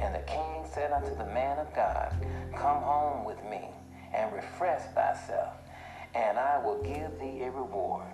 And 0.00 0.14
the 0.14 0.26
king 0.26 0.64
said 0.72 0.92
unto 0.92 1.14
the 1.16 1.26
man 1.26 1.58
of 1.58 1.72
God, 1.74 2.14
Come 2.56 2.82
home 2.82 3.24
with 3.24 3.42
me, 3.44 3.68
and 4.12 4.32
refresh 4.32 4.82
thyself, 4.94 5.54
and 6.14 6.38
I 6.38 6.58
will 6.58 6.82
give 6.82 7.18
thee 7.18 7.42
a 7.42 7.50
reward. 7.50 8.06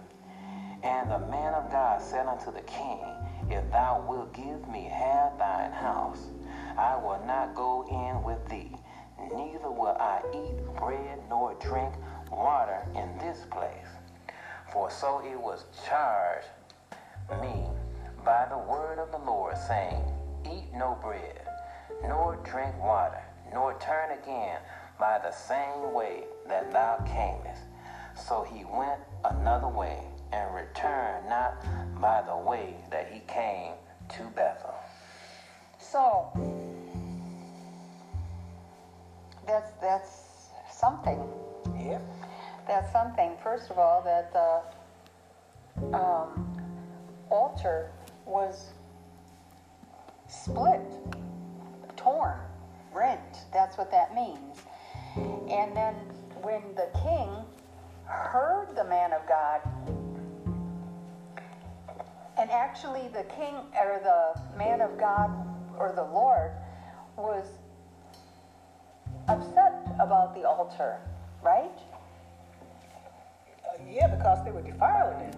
And 0.82 1.10
the 1.10 1.18
man 1.18 1.54
of 1.54 1.70
God 1.70 2.00
said 2.00 2.26
unto 2.26 2.52
the 2.52 2.62
king, 2.62 3.04
If 3.50 3.70
thou 3.70 4.04
wilt 4.08 4.32
give 4.32 4.68
me 4.68 4.84
half 4.84 5.38
thine 5.38 5.72
house, 5.72 6.28
I 6.78 6.96
will 6.96 7.22
not 7.26 7.54
go 7.54 7.86
in 7.90 8.22
with 8.22 8.46
thee, 8.48 8.74
neither 9.34 9.70
will 9.70 9.96
I 9.98 10.22
eat 10.32 10.76
bread 10.76 11.18
nor 11.28 11.54
drink 11.54 11.94
water 12.30 12.86
in 12.94 13.18
this 13.18 13.46
place. 13.50 13.90
For 14.72 14.90
so 14.90 15.20
it 15.24 15.38
was 15.38 15.64
charged 15.86 16.46
me 17.40 17.66
by 18.24 18.46
the 18.48 18.58
word 18.58 18.98
of 18.98 19.10
the 19.10 19.18
Lord, 19.18 19.56
saying, 19.56 20.02
Eat 20.44 20.72
no 20.74 20.98
bread, 21.02 21.46
nor 22.02 22.36
drink 22.44 22.78
water, 22.82 23.22
nor 23.52 23.78
turn 23.78 24.18
again 24.22 24.58
by 24.98 25.18
the 25.18 25.32
same 25.32 25.92
way 25.92 26.24
that 26.48 26.72
thou 26.72 26.96
camest. 27.06 27.62
So 28.16 28.42
he 28.42 28.64
went 28.64 29.00
another 29.24 29.68
way 29.68 29.98
and 30.32 30.54
returned 30.54 31.28
not 31.28 31.64
by 32.00 32.22
the 32.22 32.36
way 32.36 32.76
that 32.90 33.10
he 33.12 33.20
came 33.20 33.72
to 34.10 34.22
Bethel. 34.34 34.74
So 35.78 36.30
that's 39.50 39.72
that's 39.80 40.50
something. 40.72 41.20
Yep. 41.76 42.02
That's 42.68 42.92
something. 42.92 43.32
First 43.42 43.70
of 43.70 43.78
all, 43.78 44.00
that 44.02 44.32
the 44.32 45.96
um, 45.96 46.46
altar 47.30 47.90
was 48.26 48.70
split, 50.28 50.80
torn, 51.96 52.38
rent. 52.92 53.38
That's 53.52 53.76
what 53.76 53.90
that 53.90 54.14
means. 54.14 54.62
And 55.16 55.76
then 55.76 55.94
when 56.42 56.62
the 56.76 56.88
king 57.02 57.28
heard 58.04 58.68
the 58.76 58.84
man 58.84 59.12
of 59.12 59.22
God, 59.26 59.60
and 62.38 62.50
actually 62.50 63.08
the 63.08 63.24
king 63.24 63.54
or 63.76 64.00
the 64.02 64.40
man 64.56 64.80
of 64.80 64.96
God 64.96 65.30
or 65.76 65.92
the 65.92 66.04
Lord 66.04 66.52
was 67.16 67.46
upset 69.30 69.86
about 70.00 70.34
the 70.34 70.42
altar, 70.42 70.98
right? 71.40 71.78
Uh, 73.62 73.82
yeah, 73.88 74.08
because 74.08 74.44
they 74.44 74.50
were 74.50 74.62
defiling 74.62 75.20
it. 75.20 75.36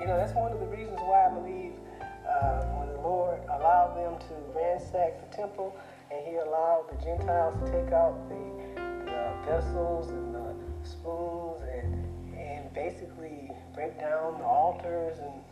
You 0.00 0.06
know, 0.06 0.16
that's 0.16 0.32
one 0.32 0.52
of 0.52 0.60
the 0.60 0.66
reasons 0.66 0.98
why 1.00 1.26
I 1.26 1.30
believe 1.30 1.72
uh, 2.00 2.64
when 2.80 2.88
the 2.88 3.00
Lord 3.00 3.40
allowed 3.52 3.94
them 3.94 4.18
to 4.28 4.58
ransack 4.58 5.20
the 5.20 5.36
temple 5.36 5.76
and 6.10 6.26
He 6.26 6.36
allowed 6.36 6.86
the 6.90 7.04
Gentiles 7.04 7.54
to 7.60 7.66
take 7.70 7.92
out 7.92 8.16
the, 8.28 8.80
the 9.04 9.20
vessels 9.44 10.08
and 10.08 10.34
the 10.34 10.54
spoons 10.82 11.60
and, 11.60 12.38
and 12.38 12.72
basically 12.72 13.50
break 13.74 14.00
down 14.00 14.38
the 14.38 14.44
altars 14.44 15.18
and 15.18 15.44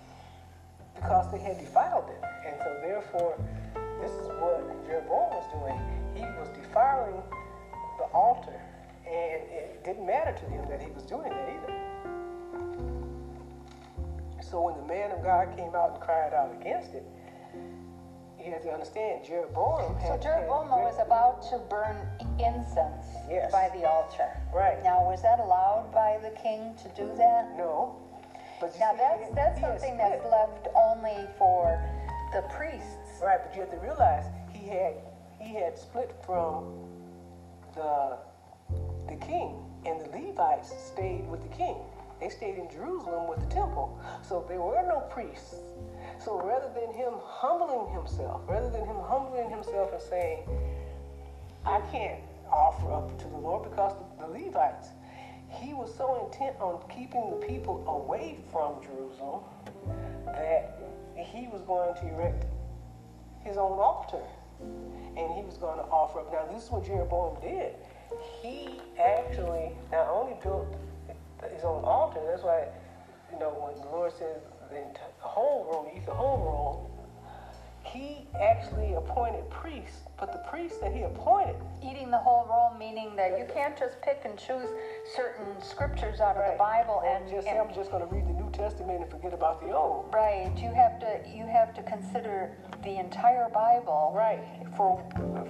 because 0.97 1.31
they 1.31 1.39
had 1.39 1.59
defiled 1.59 2.09
it. 2.09 2.25
And 2.47 2.57
so 2.65 2.81
therefore, 2.81 3.37
this 4.01 4.13
is 4.13 4.29
what 4.41 4.65
Jeroboam 4.87 5.37
was 5.37 5.45
doing. 5.53 5.79
He 6.15 6.23
was 6.39 6.49
defiling 6.57 7.23
the 8.03 8.15
altar. 8.15 8.61
And 9.07 9.43
it 9.51 9.83
didn't 9.85 10.07
matter 10.07 10.33
to 10.33 10.45
him 10.47 10.65
that 10.69 10.81
he 10.83 10.91
was 10.91 11.03
doing 11.05 11.29
that 11.31 11.49
either. 11.49 11.75
So 14.43 14.61
when 14.63 14.77
the 14.77 14.87
man 14.87 15.11
of 15.13 15.23
God 15.23 15.57
came 15.57 15.75
out 15.75 15.93
and 15.95 16.01
cried 16.01 16.35
out 16.35 16.53
against 16.61 16.95
it, 16.95 17.05
you 18.39 18.51
have 18.53 18.63
to 18.63 18.71
understand 18.73 19.25
Jeroboam 19.25 19.97
So 20.05 20.19
Jeroboam 20.19 20.69
had- 20.69 20.83
was 20.85 20.99
about 20.99 21.43
to 21.51 21.59
burn 21.71 21.97
incense 22.39 23.07
Yes. 23.31 23.53
by 23.53 23.69
the 23.71 23.89
altar. 23.89 24.29
Right. 24.53 24.83
Now, 24.83 25.05
was 25.05 25.23
that 25.23 25.39
allowed 25.39 25.93
by 25.93 26.19
the 26.19 26.31
king 26.31 26.75
to 26.83 26.89
do 26.91 27.15
that? 27.15 27.57
No. 27.57 27.97
But 28.61 28.77
Now, 28.81 28.93
see, 28.93 28.99
that's, 28.99 29.29
that's 29.35 29.61
something 29.61 29.97
that's 29.97 30.25
left 30.27 30.69
only 30.75 31.29
for 31.39 31.81
the 32.33 32.43
priests. 32.51 33.21
Right, 33.23 33.41
but 33.43 33.55
you 33.55 33.61
have 33.61 33.71
to 33.71 33.77
realize 33.79 34.25
he 34.51 34.69
had 34.69 34.95
he 35.39 35.55
had 35.55 35.77
split 35.77 36.13
from 36.25 36.75
the 37.75 38.19
the 39.09 39.17
king, 39.17 39.57
and 39.85 40.01
the 40.01 40.09
Levites 40.17 40.73
stayed 40.93 41.29
with 41.29 41.43
the 41.43 41.57
king. 41.57 41.77
They 42.21 42.29
stayed 42.29 42.57
in 42.57 42.71
Jerusalem 42.71 43.29
with 43.29 43.41
the 43.41 43.53
temple. 43.53 44.01
So 44.23 44.45
there 44.49 44.61
were 44.61 44.83
no 44.87 45.01
priests. 45.11 45.57
So 46.25 46.41
rather 46.41 46.71
than 46.73 46.95
him 46.95 47.15
humbling 47.21 47.93
himself, 47.93 48.43
rather 48.47 48.71
than 48.71 48.87
him 48.87 48.97
humbling 49.03 49.51
himself 49.51 49.93
and 49.93 50.01
saying, 50.01 50.49
I 51.67 51.81
can't 51.91 52.21
offer 52.51 52.93
up 52.93 53.19
to 53.19 53.29
the 53.29 53.37
Lord 53.37 53.69
because 53.69 53.95
the 54.21 54.27
Levites, 54.27 54.89
he 55.49 55.75
was 55.75 55.93
so 55.95 56.27
intent 56.27 56.57
on 56.61 56.81
keeping 56.89 57.29
the 57.31 57.45
people 57.45 57.85
away 57.89 58.39
from 58.53 58.81
Jerusalem 58.83 59.41
that 60.27 60.79
he 61.17 61.49
was 61.49 61.63
going 61.63 61.95
to 61.95 62.15
erect 62.15 62.47
his 63.45 63.57
own 63.57 63.79
altar. 63.79 64.23
And 65.17 65.35
he 65.35 65.43
was 65.45 65.57
going 65.59 65.79
to 65.79 65.85
offer 65.85 66.21
up. 66.21 66.33
Now, 66.33 66.53
this 66.53 66.65
is 66.65 66.71
what 66.71 66.85
Jeroboam 66.85 67.41
did. 67.41 67.75
He 68.41 68.81
actually 68.99 69.73
not 69.91 70.09
only 70.09 70.37
built 70.43 70.75
his 71.55 71.65
own 71.65 71.85
altar, 71.85 72.21
that's 72.29 72.43
why, 72.43 72.69
you 73.33 73.39
know, 73.39 73.51
when 73.51 73.75
the 73.81 73.91
Lord 73.91 74.13
says 74.13 74.41
the, 74.71 74.83
whole 75.19 75.65
room, 75.71 75.93
eat 75.95 76.07
the 76.07 76.15
whole 76.15 76.39
room, 76.39 76.93
he 77.85 78.27
actually 78.41 78.95
appointed 78.95 79.49
priests. 79.51 80.01
But 80.19 80.33
the 80.33 80.39
priests 80.51 80.79
that 80.79 80.95
he 80.95 81.03
appointed, 81.03 81.57
Eating 81.83 82.11
the 82.11 82.19
whole 82.19 82.47
roll, 82.49 82.79
meaning 82.79 83.17
that 83.17 83.39
you 83.39 83.47
can't 83.53 83.77
just 83.77 84.01
pick 84.03 84.23
and 84.25 84.39
choose 84.39 84.69
certain 85.17 85.61
scriptures 85.61 86.21
out 86.21 86.37
of 86.37 86.53
the 86.53 86.57
Bible 86.57 87.03
or 87.03 87.07
and, 87.07 87.29
just 87.29 87.45
say, 87.45 87.51
and 87.51 87.59
I'm 87.59 87.75
just 87.75 87.91
going 87.91 88.07
to 88.07 88.15
read 88.15 88.25
Testament 88.53 89.01
and 89.03 89.11
forget 89.11 89.33
about 89.33 89.61
the 89.61 89.73
Old. 89.73 90.13
right. 90.13 90.53
You 90.57 90.73
have 90.73 90.99
to 91.01 91.21
you 91.35 91.47
have 91.47 91.75
to 91.75 91.83
consider 91.83 92.51
the 92.83 92.99
entire 92.99 93.49
Bible 93.49 94.13
Right. 94.15 94.43
for 94.77 95.03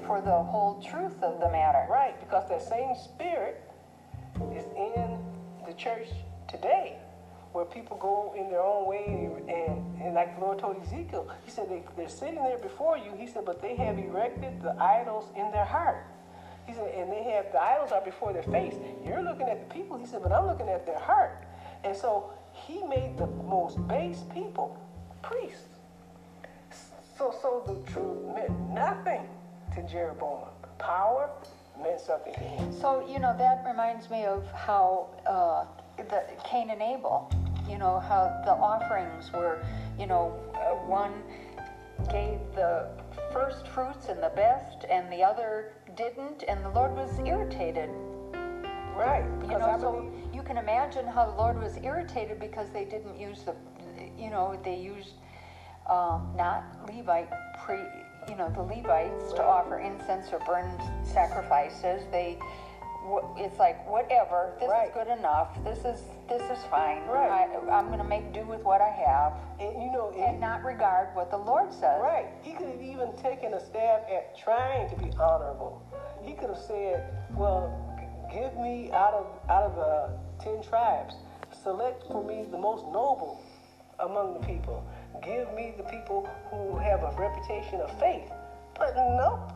for 0.07 0.21
the 0.21 0.43
whole 0.43 0.81
truth 0.83 1.23
of 1.23 1.41
the 1.41 1.51
matter. 1.51 1.87
Right, 1.91 2.19
because 2.21 2.49
that 2.49 2.63
same 2.63 2.95
spirit 2.97 3.63
is 4.55 4.65
in 4.77 5.19
the 5.67 5.73
church 5.75 6.09
today, 6.49 6.97
where 7.53 7.65
people 7.65 7.97
go 7.99 8.35
in 8.37 8.51
their 8.51 8.63
own 8.63 8.87
way, 8.87 9.31
and, 9.49 10.01
and 10.03 10.15
like 10.15 10.35
the 10.39 10.41
Lord 10.45 10.59
told 10.59 10.77
Ezekiel, 10.83 11.29
He 11.45 11.51
said 11.51 11.69
they, 11.69 11.83
they're 11.97 12.09
sitting 12.09 12.37
there 12.43 12.59
before 12.59 12.97
you. 12.99 13.13
He 13.17 13.27
said, 13.27 13.45
but 13.45 13.61
they 13.63 13.77
have 13.77 13.99
erected 13.99 14.63
the 14.63 14.75
idols 14.83 15.27
in 15.37 15.51
their 15.53 15.65
heart. 15.65 16.05
He 16.67 16.73
said, 16.75 16.93
and 16.95 17.11
they 17.11 17.23
have 17.25 17.53
the 17.53 17.61
idols 17.63 17.91
are 17.93 18.01
before 18.05 18.33
their 18.33 18.43
face. 18.45 18.75
You're 19.05 19.23
looking 19.23 19.49
at 19.49 19.69
the 19.69 19.75
people. 19.75 19.99
He 19.99 20.07
said, 20.07 20.23
but 20.23 20.33
I'm 20.33 20.47
looking 20.47 20.69
at 20.69 20.87
their 20.87 20.99
heart. 20.99 21.45
And 21.85 21.97
so 21.97 22.31
He 22.53 22.83
made 22.85 23.17
the 23.19 23.27
most 23.27 23.87
base 23.89 24.23
people 24.33 24.79
priests. 25.23 25.67
So, 27.17 27.35
so 27.41 27.63
the 27.67 27.93
truth 27.93 28.35
meant 28.35 28.59
nothing 28.71 29.29
to 29.75 29.83
Jeroboam. 29.89 30.49
Power 30.79 31.31
meant 31.81 32.01
something 32.01 32.35
to 32.35 32.41
him. 32.41 32.73
So 32.73 33.07
you 33.09 33.19
know 33.19 33.35
that 33.39 33.65
reminds 33.67 34.11
me 34.11 34.25
of 34.25 34.45
how 34.53 35.09
uh, 35.27 35.65
the 35.97 36.25
Cain 36.45 36.71
and 36.71 36.83
Abel. 36.83 37.31
You 37.69 37.79
know 37.79 38.01
how 38.01 38.43
the 38.45 38.53
offerings 38.53 39.33
were. 39.33 39.65
You 39.99 40.07
know, 40.07 40.39
uh, 40.55 40.75
one 40.87 41.13
gave 42.11 42.41
the 42.55 42.89
first 43.33 43.69
fruits 43.69 44.09
and 44.09 44.23
the 44.23 44.33
best, 44.35 44.85
and 44.91 45.11
the 45.13 45.23
other 45.23 45.75
didn't, 45.97 46.45
and 46.49 46.65
the 46.65 46.71
Lord 46.71 46.95
was 46.95 47.19
irritated. 47.21 47.91
Right. 48.97 49.25
You 49.43 49.59
know, 49.59 49.61
I 49.61 49.79
so 49.79 49.93
believe, 49.93 50.22
you 50.43 50.49
can 50.49 50.59
imagine 50.59 51.07
how 51.07 51.27
the 51.27 51.37
Lord 51.37 51.61
was 51.63 51.77
irritated 51.85 52.41
because 52.41 52.69
they 52.73 52.85
didn't 52.85 53.17
use 53.17 53.45
the, 53.45 53.55
you 54.19 54.29
know, 54.29 54.59
they 54.65 54.77
used 54.77 55.15
um, 55.89 56.35
not 56.37 56.65
Levite 56.89 57.31
pre, 57.65 57.77
you 58.29 58.35
know, 58.35 58.51
the 58.51 58.63
Levites 58.63 59.33
to 59.35 59.45
offer 59.45 59.79
incense 59.79 60.33
or 60.33 60.41
burn 60.41 60.69
sacrifices. 61.05 62.03
They, 62.11 62.39
it's 63.37 63.59
like 63.61 63.89
whatever. 63.89 64.55
This 64.59 64.69
Right. 64.69 64.89
is 64.89 64.95
good 64.95 65.07
enough. 65.17 65.63
This 65.65 65.79
is 65.85 66.03
this 66.29 66.43
is 66.51 66.65
fine. 66.71 67.07
Right. 67.07 67.49
I, 67.49 67.71
I'm 67.71 67.87
going 67.87 67.99
to 67.99 68.05
make 68.05 68.33
do 68.33 68.43
with 68.45 68.63
what 68.65 68.81
I 68.81 68.91
have 68.91 69.35
and 69.61 69.81
you 69.81 69.93
know, 69.93 70.11
and 70.17 70.37
it, 70.37 70.41
not 70.41 70.65
regard 70.65 71.15
what 71.15 71.31
the 71.31 71.37
Lord 71.39 71.73
says. 71.73 72.01
right. 72.03 72.27
He 72.43 72.53
could 72.53 72.67
have 72.69 72.83
even 72.83 73.13
taken 73.17 73.55
a 73.55 73.61
stab 73.61 74.03
at 74.11 74.37
trying 74.37 74.89
to 74.91 74.97
be 74.97 75.11
honorable. 75.21 75.83
He 76.25 76.35
could 76.35 76.51
have 76.51 76.59
said, 76.67 77.13
"Well, 77.35 77.71
give 78.33 78.57
me 78.57 78.91
out 78.93 79.15
of 79.15 79.27
out 79.51 79.65
of 79.65 79.75
the 79.77 80.32
ten 80.43 80.63
tribes, 80.63 81.15
select 81.63 82.07
for 82.07 82.23
me 82.25 82.45
the 82.51 82.59
most 82.59 82.85
noble 82.87 83.41
among 84.01 84.35
the 84.35 84.47
people. 84.47 84.85
Give 85.23 85.53
me 85.55 85.75
the 85.77 85.85
people 85.85 86.29
who 86.51 86.77
have 86.79 87.03
a 87.03 87.13
reputation 87.19 87.81
of 87.81 87.91
faith." 88.01 88.31
But 88.79 88.97
no, 88.97 89.49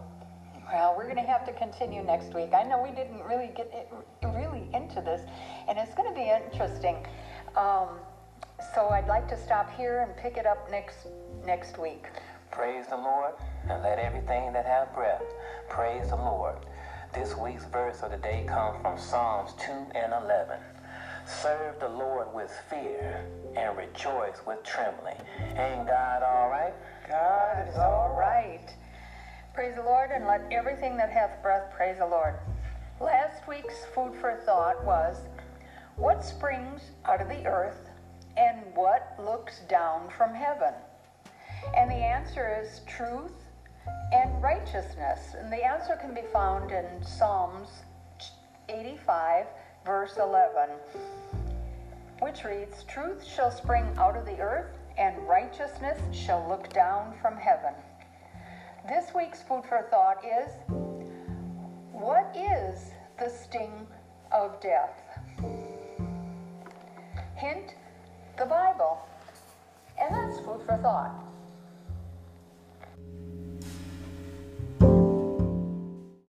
Well, 0.73 0.95
we're 0.97 1.05
going 1.05 1.17
to 1.17 1.23
have 1.23 1.45
to 1.47 1.53
continue 1.53 2.03
next 2.03 2.35
week. 2.35 2.51
I 2.53 2.65
know 2.65 2.83
we 2.83 2.91
didn't 2.91 3.23
really 3.23 3.53
get 3.57 3.71
it, 3.73 3.89
really 4.35 4.69
into 4.75 5.01
this, 5.01 5.23
and 5.69 5.79
it's 5.79 5.95
going 5.95 6.09
to 6.09 6.15
be 6.15 6.29
interesting. 6.29 6.97
Um, 7.57 7.89
so 8.75 8.89
I'd 8.89 9.07
like 9.07 9.29
to 9.29 9.37
stop 9.37 9.71
here 9.77 10.01
and 10.01 10.17
pick 10.17 10.37
it 10.37 10.47
up 10.47 10.71
next 10.71 11.07
next 11.45 11.79
week. 11.79 12.07
Praise 12.51 12.87
the 12.89 12.97
Lord, 12.97 13.35
and 13.69 13.83
let 13.83 13.99
everything 13.99 14.53
that 14.55 14.67
have 14.67 14.93
breath 14.95 15.23
praise 15.69 16.09
the 16.11 16.17
Lord. 16.17 16.57
This 17.15 17.37
week's 17.37 17.65
verse 17.67 18.03
of 18.03 18.11
the 18.11 18.17
day 18.19 18.45
comes 18.49 18.81
from 18.83 18.99
Psalms 18.99 19.53
2 19.65 19.71
and 19.95 20.13
11. 20.13 20.59
Serve 21.27 21.81
the 21.81 21.89
Lord 21.89 22.33
with 22.33 22.53
fear 22.71 23.27
and 23.57 23.77
rejoice 23.77 24.37
with 24.47 24.63
trembling. 24.63 25.17
Ain't 25.57 25.89
God 25.89 26.23
all 26.23 26.49
right? 26.49 26.73
God 27.09 27.69
is 27.69 27.77
all 27.77 28.15
right. 28.17 28.73
Praise 29.53 29.75
the 29.75 29.83
Lord, 29.83 30.11
and 30.13 30.25
let 30.25 30.43
everything 30.53 30.97
that 30.99 31.11
hath 31.11 31.43
breath 31.43 31.73
praise 31.75 31.99
the 31.99 32.07
Lord. 32.07 32.35
Last 33.01 33.49
week's 33.49 33.85
food 33.93 34.15
for 34.21 34.41
thought 34.47 34.85
was 34.85 35.17
what 35.97 36.25
springs 36.25 36.93
out 37.05 37.21
of 37.21 37.29
the 37.29 37.45
earth 37.45 37.91
and 38.37 38.61
what 38.77 39.17
looks 39.19 39.61
down 39.69 40.09
from 40.17 40.33
heaven? 40.33 40.75
And 41.77 41.91
the 41.91 41.95
answer 41.95 42.57
is 42.63 42.83
truth 42.87 43.33
and 44.13 44.41
righteousness. 44.41 45.35
And 45.37 45.53
the 45.53 45.65
answer 45.65 45.97
can 46.01 46.15
be 46.15 46.23
found 46.33 46.71
in 46.71 46.87
Psalms 47.05 47.69
85, 48.69 49.47
verse 49.87 50.17
11, 50.17 50.71
which 52.19 52.43
reads 52.43 52.83
Truth 52.89 53.25
shall 53.25 53.53
spring 53.53 53.87
out 53.97 54.17
of 54.17 54.27
the 54.27 54.41
earth, 54.41 54.77
and 54.99 55.17
righteousness 55.29 55.99
shall 56.13 56.45
look 56.49 56.69
down 56.71 57.15
from 57.23 57.37
heaven. 57.37 57.73
This 58.89 59.15
week's 59.15 59.43
food 59.43 59.63
for 59.69 59.87
thought 59.89 60.25
is 60.25 60.51
What 61.93 62.37
is 62.37 62.91
the 63.17 63.31
sting 63.31 63.87
of 64.33 64.61
death? 64.61 65.01
Hint, 67.37 67.77
the 68.39 68.47
Bible. 68.47 68.99
And 70.01 70.13
that's 70.13 70.41
food 70.41 70.63
for 70.67 70.77
thought. 70.79 71.15